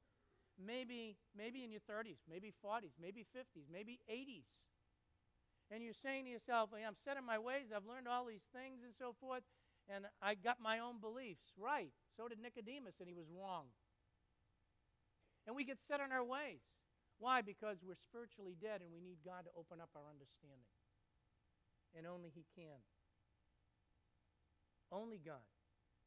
[0.56, 4.48] maybe, maybe in your 30s, maybe 40s, maybe 50s, maybe 80s.
[5.70, 8.80] And you're saying to yourself, I'm set in my ways, I've learned all these things
[8.84, 9.42] and so forth,
[9.88, 11.52] and I got my own beliefs.
[11.58, 11.92] Right.
[12.16, 13.72] So did Nicodemus, and he was wrong.
[15.46, 16.62] And we get set in our ways.
[17.18, 17.42] Why?
[17.42, 20.70] Because we're spiritually dead and we need God to open up our understanding.
[21.94, 22.82] And only He can.
[24.90, 25.46] Only God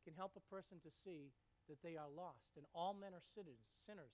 [0.03, 1.33] can help a person to see
[1.67, 4.13] that they are lost, and all men are sinners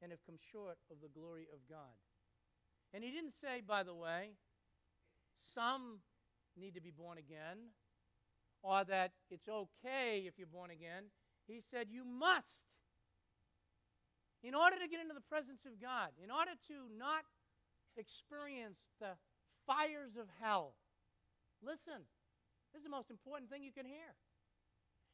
[0.00, 2.00] and have come short of the glory of God.
[2.94, 4.36] And he didn't say, by the way,
[5.36, 6.00] some
[6.56, 7.76] need to be born again,
[8.66, 11.14] or that it's okay if you're born again.
[11.46, 12.66] He said, you must.
[14.42, 17.22] In order to get into the presence of God, in order to not
[17.96, 19.14] experience the
[19.66, 20.74] fires of hell,
[21.62, 22.10] listen,
[22.74, 24.18] this is the most important thing you can hear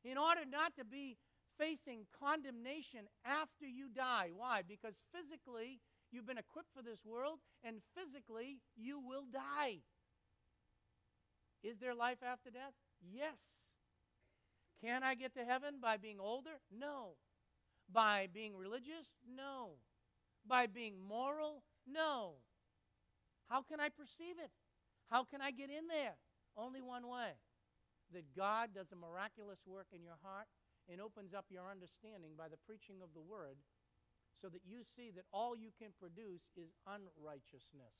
[0.02, 1.18] in order not to be
[1.60, 4.32] facing condemnation after you die.
[4.34, 4.62] Why?
[4.66, 5.78] Because physically,
[6.10, 9.84] you've been equipped for this world, and physically, you will die.
[11.62, 12.74] Is there life after death?
[13.02, 13.66] Yes.
[14.80, 16.58] Can I get to heaven by being older?
[16.70, 17.18] No.
[17.90, 19.06] By being religious?
[19.26, 19.78] No.
[20.46, 21.62] By being moral?
[21.86, 22.42] No.
[23.48, 24.50] How can I perceive it?
[25.10, 26.16] How can I get in there?
[26.56, 27.38] Only one way
[28.12, 30.46] that God does a miraculous work in your heart
[30.90, 33.56] and opens up your understanding by the preaching of the word
[34.40, 37.94] so that you see that all you can produce is unrighteousness.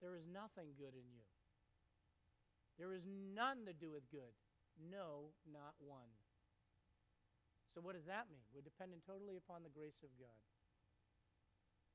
[0.00, 1.31] There is nothing good in you.
[2.78, 4.32] There is none that doeth good.
[4.78, 6.08] No, not one.
[7.72, 8.44] So, what does that mean?
[8.52, 10.40] We're dependent totally upon the grace of God.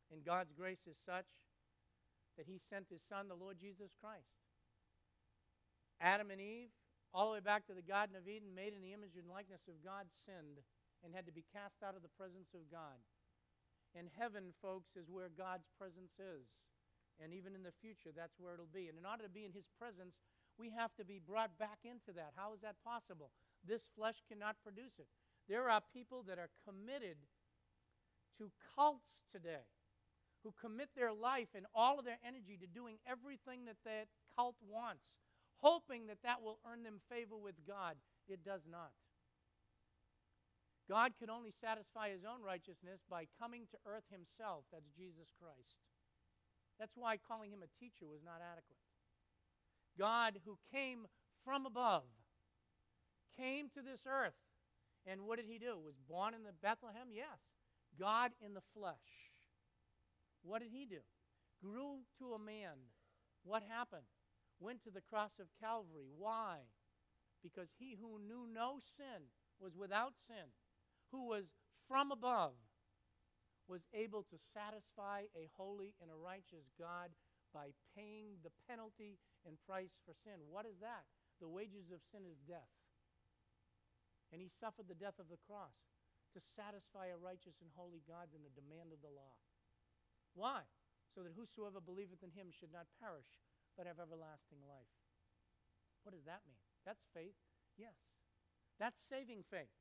[0.10, 1.30] And God's grace is such
[2.38, 4.42] that He sent His Son, the Lord Jesus Christ,
[6.02, 6.74] Adam and Eve,
[7.14, 9.66] all the way back to the Garden of Eden, made in the image and likeness
[9.70, 10.62] of God, sinned
[11.06, 12.98] and had to be cast out of the presence of God.
[13.94, 16.46] And heaven, folks, is where God's presence is.
[17.18, 18.90] And even in the future, that's where it'll be.
[18.90, 20.22] And in order to be in His presence,
[20.60, 22.34] we have to be brought back into that.
[22.36, 23.32] How is that possible?
[23.66, 25.08] This flesh cannot produce it.
[25.48, 27.18] There are people that are committed
[28.38, 29.66] to cults today
[30.44, 34.56] who commit their life and all of their energy to doing everything that that cult
[34.62, 35.16] wants
[35.62, 37.98] hoping that that will earn them favor with God.
[38.30, 38.94] It does not.
[40.88, 44.64] God can only satisfy his own righteousness by coming to earth himself.
[44.72, 45.84] That's Jesus Christ.
[46.80, 48.80] That's why calling him a teacher was not adequate.
[49.98, 51.08] God, who came
[51.44, 52.04] from above,
[53.36, 54.38] came to this earth.
[55.06, 55.80] And what did he do?
[55.80, 57.08] Was born in the Bethlehem?
[57.14, 57.40] Yes.
[58.00, 59.32] God in the flesh.
[60.44, 61.02] What did he do?
[61.62, 62.78] Grew to a man.
[63.44, 64.04] What happened?
[64.60, 66.10] went to the cross of Calvary.
[66.18, 66.66] Why?
[67.44, 69.30] Because he who knew no sin
[69.60, 70.54] was without sin,
[71.12, 71.46] who was
[71.88, 72.54] from above,
[73.68, 77.12] was able to satisfy a holy and a righteous God
[77.54, 80.44] by paying the penalty and price for sin.
[80.52, 81.08] What is that?
[81.40, 82.70] The wages of sin is death.
[84.36, 85.96] And he suffered the death of the cross
[86.36, 89.40] to satisfy a righteous and holy God's and the demand of the law.
[90.36, 90.68] Why?
[91.16, 93.40] So that whosoever believeth in him should not perish,
[93.80, 94.92] but have everlasting life.
[96.04, 96.60] What does that mean?
[96.84, 97.40] That's faith?
[97.80, 97.96] Yes.
[98.78, 99.74] That's saving faith.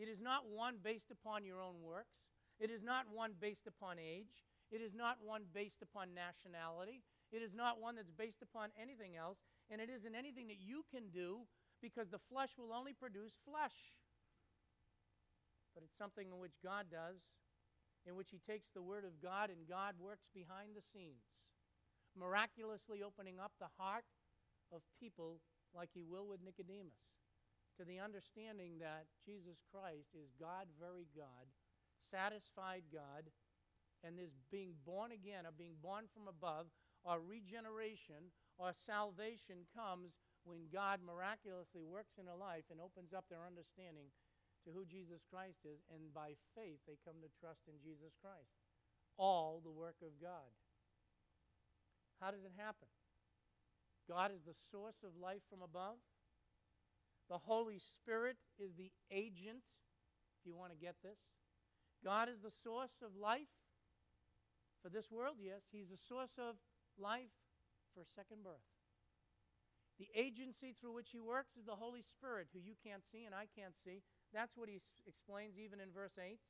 [0.00, 2.16] It is not one based upon your own works.
[2.58, 4.42] It is not one based upon age.
[4.72, 7.04] It is not one based upon nationality.
[7.32, 9.40] It is not one that's based upon anything else.
[9.72, 11.48] And it isn't anything that you can do
[11.80, 13.96] because the flesh will only produce flesh.
[15.74, 17.24] But it's something in which God does,
[18.04, 21.24] in which He takes the Word of God and God works behind the scenes,
[22.12, 24.04] miraculously opening up the heart
[24.68, 25.40] of people
[25.72, 27.00] like He will with Nicodemus
[27.80, 31.48] to the understanding that Jesus Christ is God, very God,
[31.96, 33.32] satisfied God,
[34.04, 36.68] and this being born again, or being born from above,
[37.02, 40.14] or regeneration, our salvation comes
[40.46, 44.10] when God miraculously works in a life and opens up their understanding
[44.66, 48.54] to who Jesus Christ is, and by faith they come to trust in Jesus Christ.
[49.18, 50.54] All the work of God.
[52.22, 52.86] How does it happen?
[54.06, 55.98] God is the source of life from above.
[57.28, 59.66] The Holy Spirit is the agent,
[60.38, 61.18] if you want to get this.
[62.04, 63.50] God is the source of life
[64.82, 65.62] for this world, yes.
[65.70, 66.56] He's the source of
[66.98, 67.32] life
[67.94, 68.64] for second birth.
[69.98, 73.34] The agency through which He works is the Holy Spirit, who you can't see and
[73.34, 74.02] I can't see.
[74.32, 76.40] That's what He s- explains even in verse 8.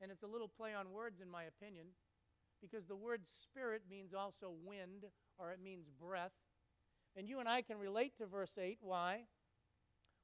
[0.00, 1.86] And it's a little play on words, in my opinion,
[2.62, 5.06] because the word spirit means also wind
[5.38, 6.32] or it means breath.
[7.16, 8.78] And you and I can relate to verse 8.
[8.80, 9.24] Why?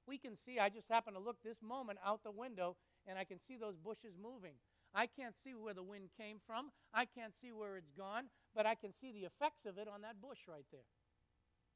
[0.06, 3.24] we can see, I just happen to look this moment out the window and I
[3.24, 4.54] can see those bushes moving.
[4.94, 6.70] I can't see where the wind came from.
[6.94, 10.02] I can't see where it's gone, but I can see the effects of it on
[10.02, 10.86] that bush right there.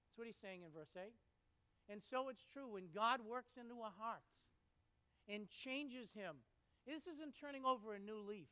[0.06, 1.10] That's what he's saying in verse 8.
[1.90, 4.22] And so it's true when God works into a heart
[5.26, 6.46] and changes him.
[6.86, 8.48] This isn't turning over a new leaf.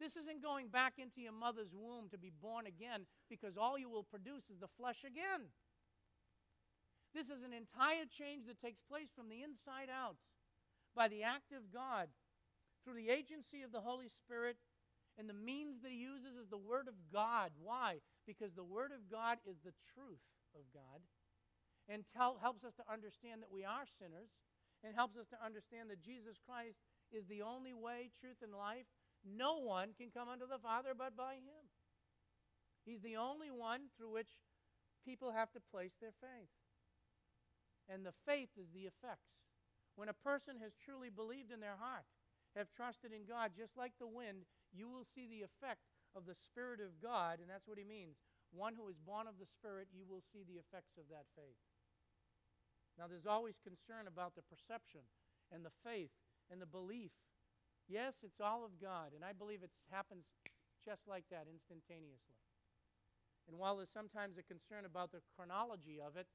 [0.00, 3.90] This isn't going back into your mother's womb to be born again because all you
[3.90, 5.50] will produce is the flesh again.
[7.14, 10.16] This is an entire change that takes place from the inside out
[10.94, 12.08] by the act of God
[12.84, 14.56] through the agency of the Holy Spirit.
[15.18, 17.50] And the means that he uses is the Word of God.
[17.58, 17.98] Why?
[18.26, 20.22] Because the Word of God is the truth
[20.54, 21.02] of God
[21.88, 24.30] and tell, helps us to understand that we are sinners
[24.84, 26.78] and helps us to understand that Jesus Christ
[27.10, 28.86] is the only way, truth, and life.
[29.24, 31.66] No one can come unto the Father but by him.
[32.84, 34.30] He's the only one through which
[35.04, 36.52] people have to place their faith.
[37.88, 39.32] And the faith is the effects.
[39.96, 42.06] When a person has truly believed in their heart,
[42.56, 46.36] have trusted in God, just like the wind, you will see the effect of the
[46.36, 48.16] Spirit of God, and that's what he means.
[48.52, 51.60] One who is born of the Spirit, you will see the effects of that faith.
[52.96, 55.06] Now, there's always concern about the perception
[55.52, 56.10] and the faith
[56.50, 57.12] and the belief.
[57.86, 60.26] Yes, it's all of God, and I believe it happens
[60.84, 62.40] just like that instantaneously.
[63.46, 66.26] And while there's sometimes a concern about the chronology of it,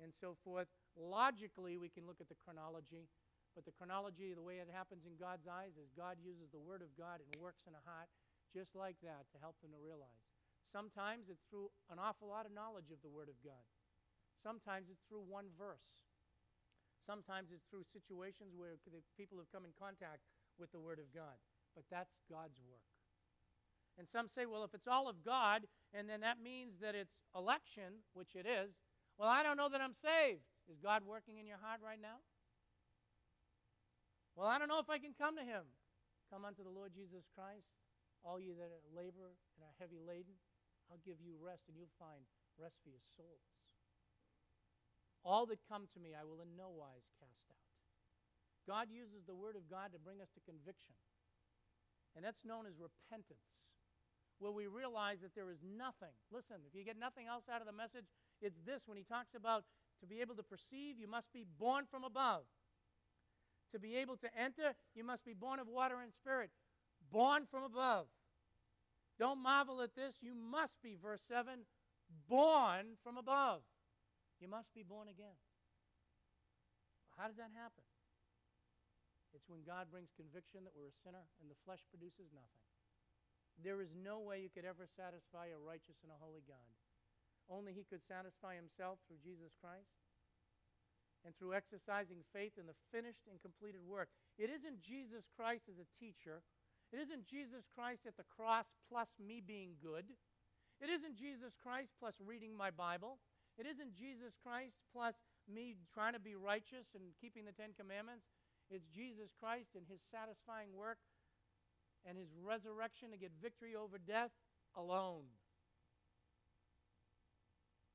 [0.00, 0.68] and so forth.
[0.96, 3.08] Logically, we can look at the chronology,
[3.52, 6.80] but the chronology, the way it happens in God's eyes, is God uses the Word
[6.80, 8.08] of God and works in a heart
[8.52, 10.24] just like that to help them to realize.
[10.72, 13.64] Sometimes it's through an awful lot of knowledge of the Word of God.
[14.40, 16.08] Sometimes it's through one verse.
[17.04, 20.24] Sometimes it's through situations where the people have come in contact
[20.56, 21.36] with the Word of God.
[21.76, 22.88] But that's God's work.
[23.98, 27.20] And some say, well, if it's all of God, and then that means that it's
[27.36, 28.72] election, which it is,
[29.18, 30.48] well, I don't know that I'm saved.
[30.70, 32.24] Is God working in your heart right now?
[34.36, 35.68] Well, I don't know if I can come to Him.
[36.32, 37.68] Come unto the Lord Jesus Christ,
[38.24, 40.40] all you that labor and are heavy laden.
[40.88, 42.24] I'll give you rest, and you'll find
[42.56, 43.44] rest for your souls.
[45.20, 47.68] All that come to me, I will in no wise cast out.
[48.64, 50.96] God uses the Word of God to bring us to conviction.
[52.16, 53.44] And that's known as repentance,
[54.40, 56.12] where we realize that there is nothing.
[56.32, 58.08] Listen, if you get nothing else out of the message,
[58.40, 59.64] it's this when he talks about
[60.00, 62.44] to be able to perceive, you must be born from above.
[63.72, 66.50] To be able to enter, you must be born of water and spirit.
[67.10, 68.06] Born from above.
[69.18, 70.20] Don't marvel at this.
[70.20, 71.64] You must be, verse 7,
[72.28, 73.62] born from above.
[74.40, 75.36] You must be born again.
[77.16, 77.84] How does that happen?
[79.32, 82.66] It's when God brings conviction that we're a sinner and the flesh produces nothing.
[83.60, 86.72] There is no way you could ever satisfy a righteous and a holy God.
[87.48, 89.92] Only He could satisfy Himself through Jesus Christ
[91.24, 94.10] and through exercising faith in the finished and completed work.
[94.38, 96.42] It isn't Jesus Christ as a teacher.
[96.90, 100.04] It isn't Jesus Christ at the cross plus me being good.
[100.82, 103.22] It isn't Jesus Christ plus reading my Bible.
[103.54, 105.14] It isn't Jesus Christ plus
[105.46, 108.26] me trying to be righteous and keeping the Ten Commandments.
[108.66, 110.98] It's Jesus Christ and his satisfying work
[112.02, 114.34] and his resurrection to get victory over death
[114.74, 115.28] alone.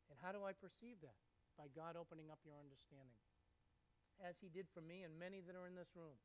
[0.09, 1.26] And how do I perceive that?
[1.57, 3.17] By God opening up your understanding,
[4.21, 6.21] as he did for me and many that are in this room.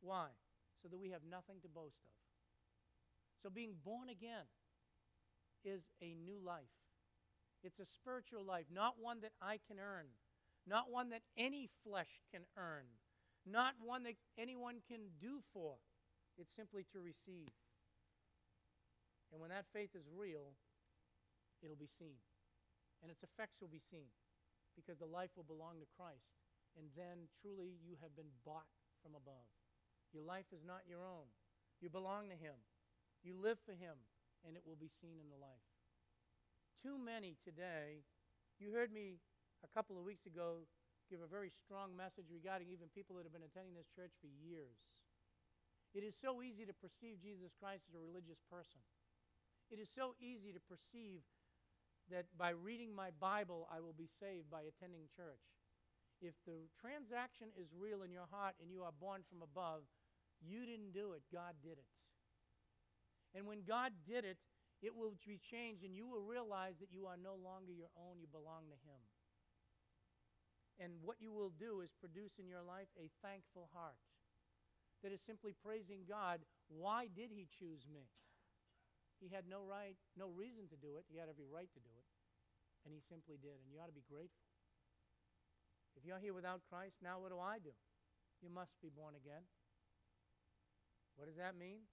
[0.00, 0.30] Why?
[0.78, 2.14] So that we have nothing to boast of.
[3.42, 4.46] So being born again
[5.64, 6.70] is a new life.
[7.66, 10.06] It's a spiritual life, not one that I can earn,
[10.66, 12.86] not one that any flesh can earn,
[13.42, 15.74] not one that anyone can do for.
[16.38, 17.50] It's simply to receive.
[19.32, 20.54] And when that faith is real,
[21.62, 22.22] it'll be seen.
[23.02, 24.14] And its effects will be seen
[24.78, 26.30] because the life will belong to Christ.
[26.78, 28.70] And then truly you have been bought
[29.02, 29.50] from above.
[30.14, 31.26] Your life is not your own,
[31.82, 32.54] you belong to Him.
[33.26, 33.98] You live for Him,
[34.46, 35.66] and it will be seen in the life.
[36.78, 38.06] Too many today,
[38.62, 39.18] you heard me
[39.66, 40.62] a couple of weeks ago
[41.10, 44.30] give a very strong message regarding even people that have been attending this church for
[44.30, 44.78] years.
[45.96, 48.78] It is so easy to perceive Jesus Christ as a religious person.
[49.72, 51.24] It is so easy to perceive
[52.10, 55.44] that by reading my Bible, I will be saved by attending church.
[56.20, 59.86] If the transaction is real in your heart and you are born from above,
[60.42, 61.90] you didn't do it, God did it.
[63.34, 64.38] And when God did it,
[64.80, 68.22] it will be changed, and you will realize that you are no longer your own,
[68.22, 69.02] you belong to Him.
[70.78, 73.98] And what you will do is produce in your life a thankful heart
[75.02, 76.38] that is simply praising God.
[76.70, 78.06] Why did He choose me?
[79.18, 81.04] He had no right, no reason to do it.
[81.10, 81.97] He had every right to do it.
[82.86, 83.58] And He simply did.
[83.62, 84.46] And you ought to be grateful.
[85.98, 87.74] If you're here without Christ, now what do I do?
[88.38, 89.42] You must be born again.
[91.18, 91.90] What does that mean?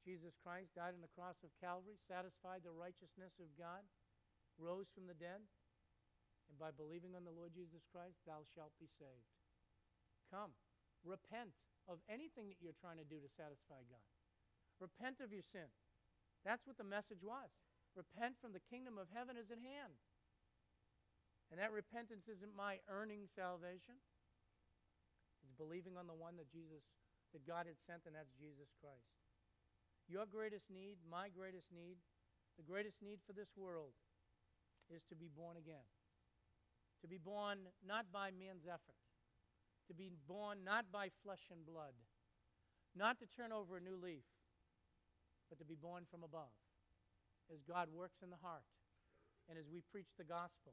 [0.00, 3.84] Jesus Christ died on the cross of Calvary, satisfied the righteousness of God,
[4.56, 5.44] rose from the dead,
[6.48, 9.28] and by believing on the Lord Jesus Christ, thou shalt be saved.
[10.28, 10.52] Come,
[11.04, 11.56] repent
[11.88, 14.04] of anything that you're trying to do to satisfy God.
[14.80, 15.68] Repent of your sin.
[16.44, 17.48] That's what the message was.
[17.96, 19.96] Repent from the kingdom of heaven is at hand.
[21.52, 24.00] And that repentance isn't my earning salvation.
[25.44, 26.82] It's believing on the one that Jesus
[27.34, 29.10] that God had sent and that's Jesus Christ.
[30.06, 31.98] Your greatest need, my greatest need,
[32.54, 33.92] the greatest need for this world
[34.86, 35.84] is to be born again.
[37.02, 38.96] To be born not by man's effort,
[39.90, 41.92] to be born not by flesh and blood,
[42.94, 44.24] not to turn over a new leaf,
[45.50, 46.54] but to be born from above
[47.52, 48.64] as God works in the heart
[49.50, 50.72] and as we preach the gospel.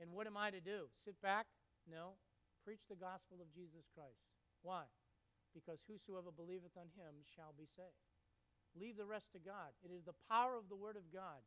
[0.00, 0.92] And what am I to do?
[1.04, 1.46] Sit back?
[1.88, 2.20] No.
[2.64, 4.28] Preach the gospel of Jesus Christ.
[4.62, 4.84] Why?
[5.54, 8.04] Because whosoever believeth on him shall be saved.
[8.76, 9.72] Leave the rest to God.
[9.80, 11.40] It is the power of the Word of God.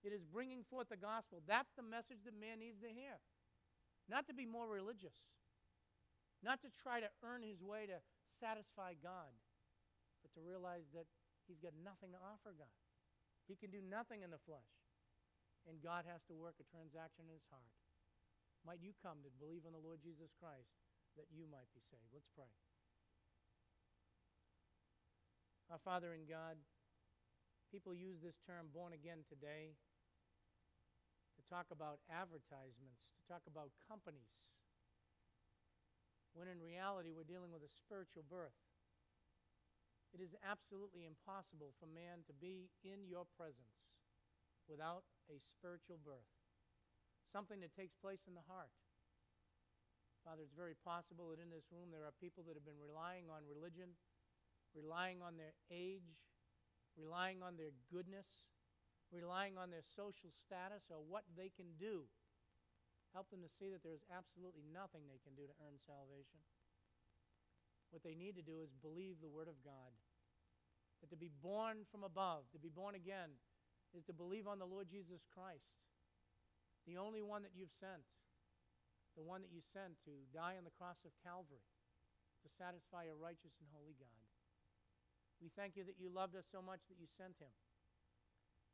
[0.00, 1.44] It is bringing forth the gospel.
[1.44, 3.20] That's the message that man needs to hear.
[4.08, 5.14] Not to be more religious,
[6.40, 8.00] not to try to earn his way to
[8.40, 9.28] satisfy God,
[10.24, 11.04] but to realize that
[11.44, 12.72] he's got nothing to offer God.
[13.44, 14.72] He can do nothing in the flesh.
[15.68, 17.79] And God has to work a transaction in his heart.
[18.66, 20.76] Might you come to believe in the Lord Jesus Christ
[21.16, 22.12] that you might be saved?
[22.12, 22.50] Let's pray.
[25.70, 26.58] Our Father in God,
[27.70, 29.78] people use this term born again today
[31.38, 34.60] to talk about advertisements, to talk about companies,
[36.34, 38.58] when in reality we're dealing with a spiritual birth.
[40.10, 44.02] It is absolutely impossible for man to be in your presence
[44.66, 46.26] without a spiritual birth,
[47.30, 48.74] something that takes place in the heart.
[50.26, 53.32] Father, it's very possible that in this room there are people that have been relying
[53.32, 53.96] on religion
[54.74, 56.06] relying on their age,
[56.94, 58.26] relying on their goodness,
[59.10, 62.06] relying on their social status or what they can do.
[63.10, 66.38] Help them to see that there is absolutely nothing they can do to earn salvation.
[67.90, 69.90] What they need to do is believe the Word of God.
[71.02, 73.34] That to be born from above, to be born again,
[73.90, 75.74] is to believe on the Lord Jesus Christ,
[76.90, 78.02] the only one that you've sent,
[79.14, 81.62] the one that you sent to die on the cross of Calvary
[82.42, 84.26] to satisfy a righteous and holy God.
[85.38, 87.54] We thank you that you loved us so much that you sent him.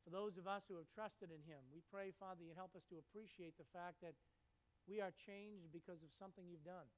[0.01, 2.89] For those of us who have trusted in him, we pray, Father, you'd help us
[2.89, 4.17] to appreciate the fact that
[4.89, 6.89] we are changed because of something you've done.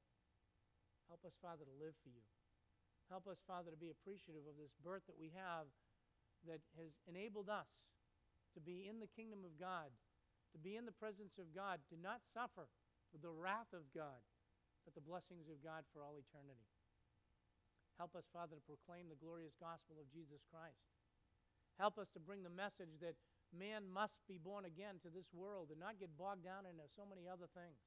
[1.11, 2.23] Help us, Father, to live for you.
[3.09, 5.67] Help us, Father, to be appreciative of this birth that we have
[6.45, 7.89] that has enabled us
[8.53, 9.89] to be in the kingdom of God,
[10.53, 12.69] to be in the presence of God, to not suffer
[13.17, 14.21] the wrath of God,
[14.85, 16.69] but the blessings of God for all eternity.
[17.97, 20.79] Help us, Father, to proclaim the glorious gospel of Jesus Christ.
[21.83, 23.19] Help us to bring the message that
[23.51, 27.03] man must be born again to this world and not get bogged down into so
[27.03, 27.81] many other things.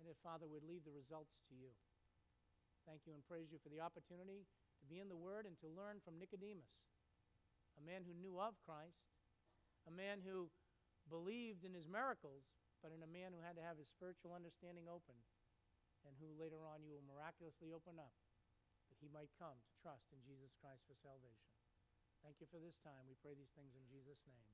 [0.00, 1.74] And that, Father, would leave the results to you.
[2.86, 4.48] Thank you and praise you for the opportunity
[4.80, 6.70] to be in the Word and to learn from Nicodemus,
[7.76, 9.04] a man who knew of Christ,
[9.84, 10.48] a man who
[11.08, 12.46] believed in his miracles,
[12.84, 15.16] but in a man who had to have his spiritual understanding open,
[16.06, 18.14] and who later on you will miraculously open up
[18.92, 21.52] that he might come to trust in Jesus Christ for salvation.
[22.22, 23.08] Thank you for this time.
[23.08, 24.52] We pray these things in Jesus' name.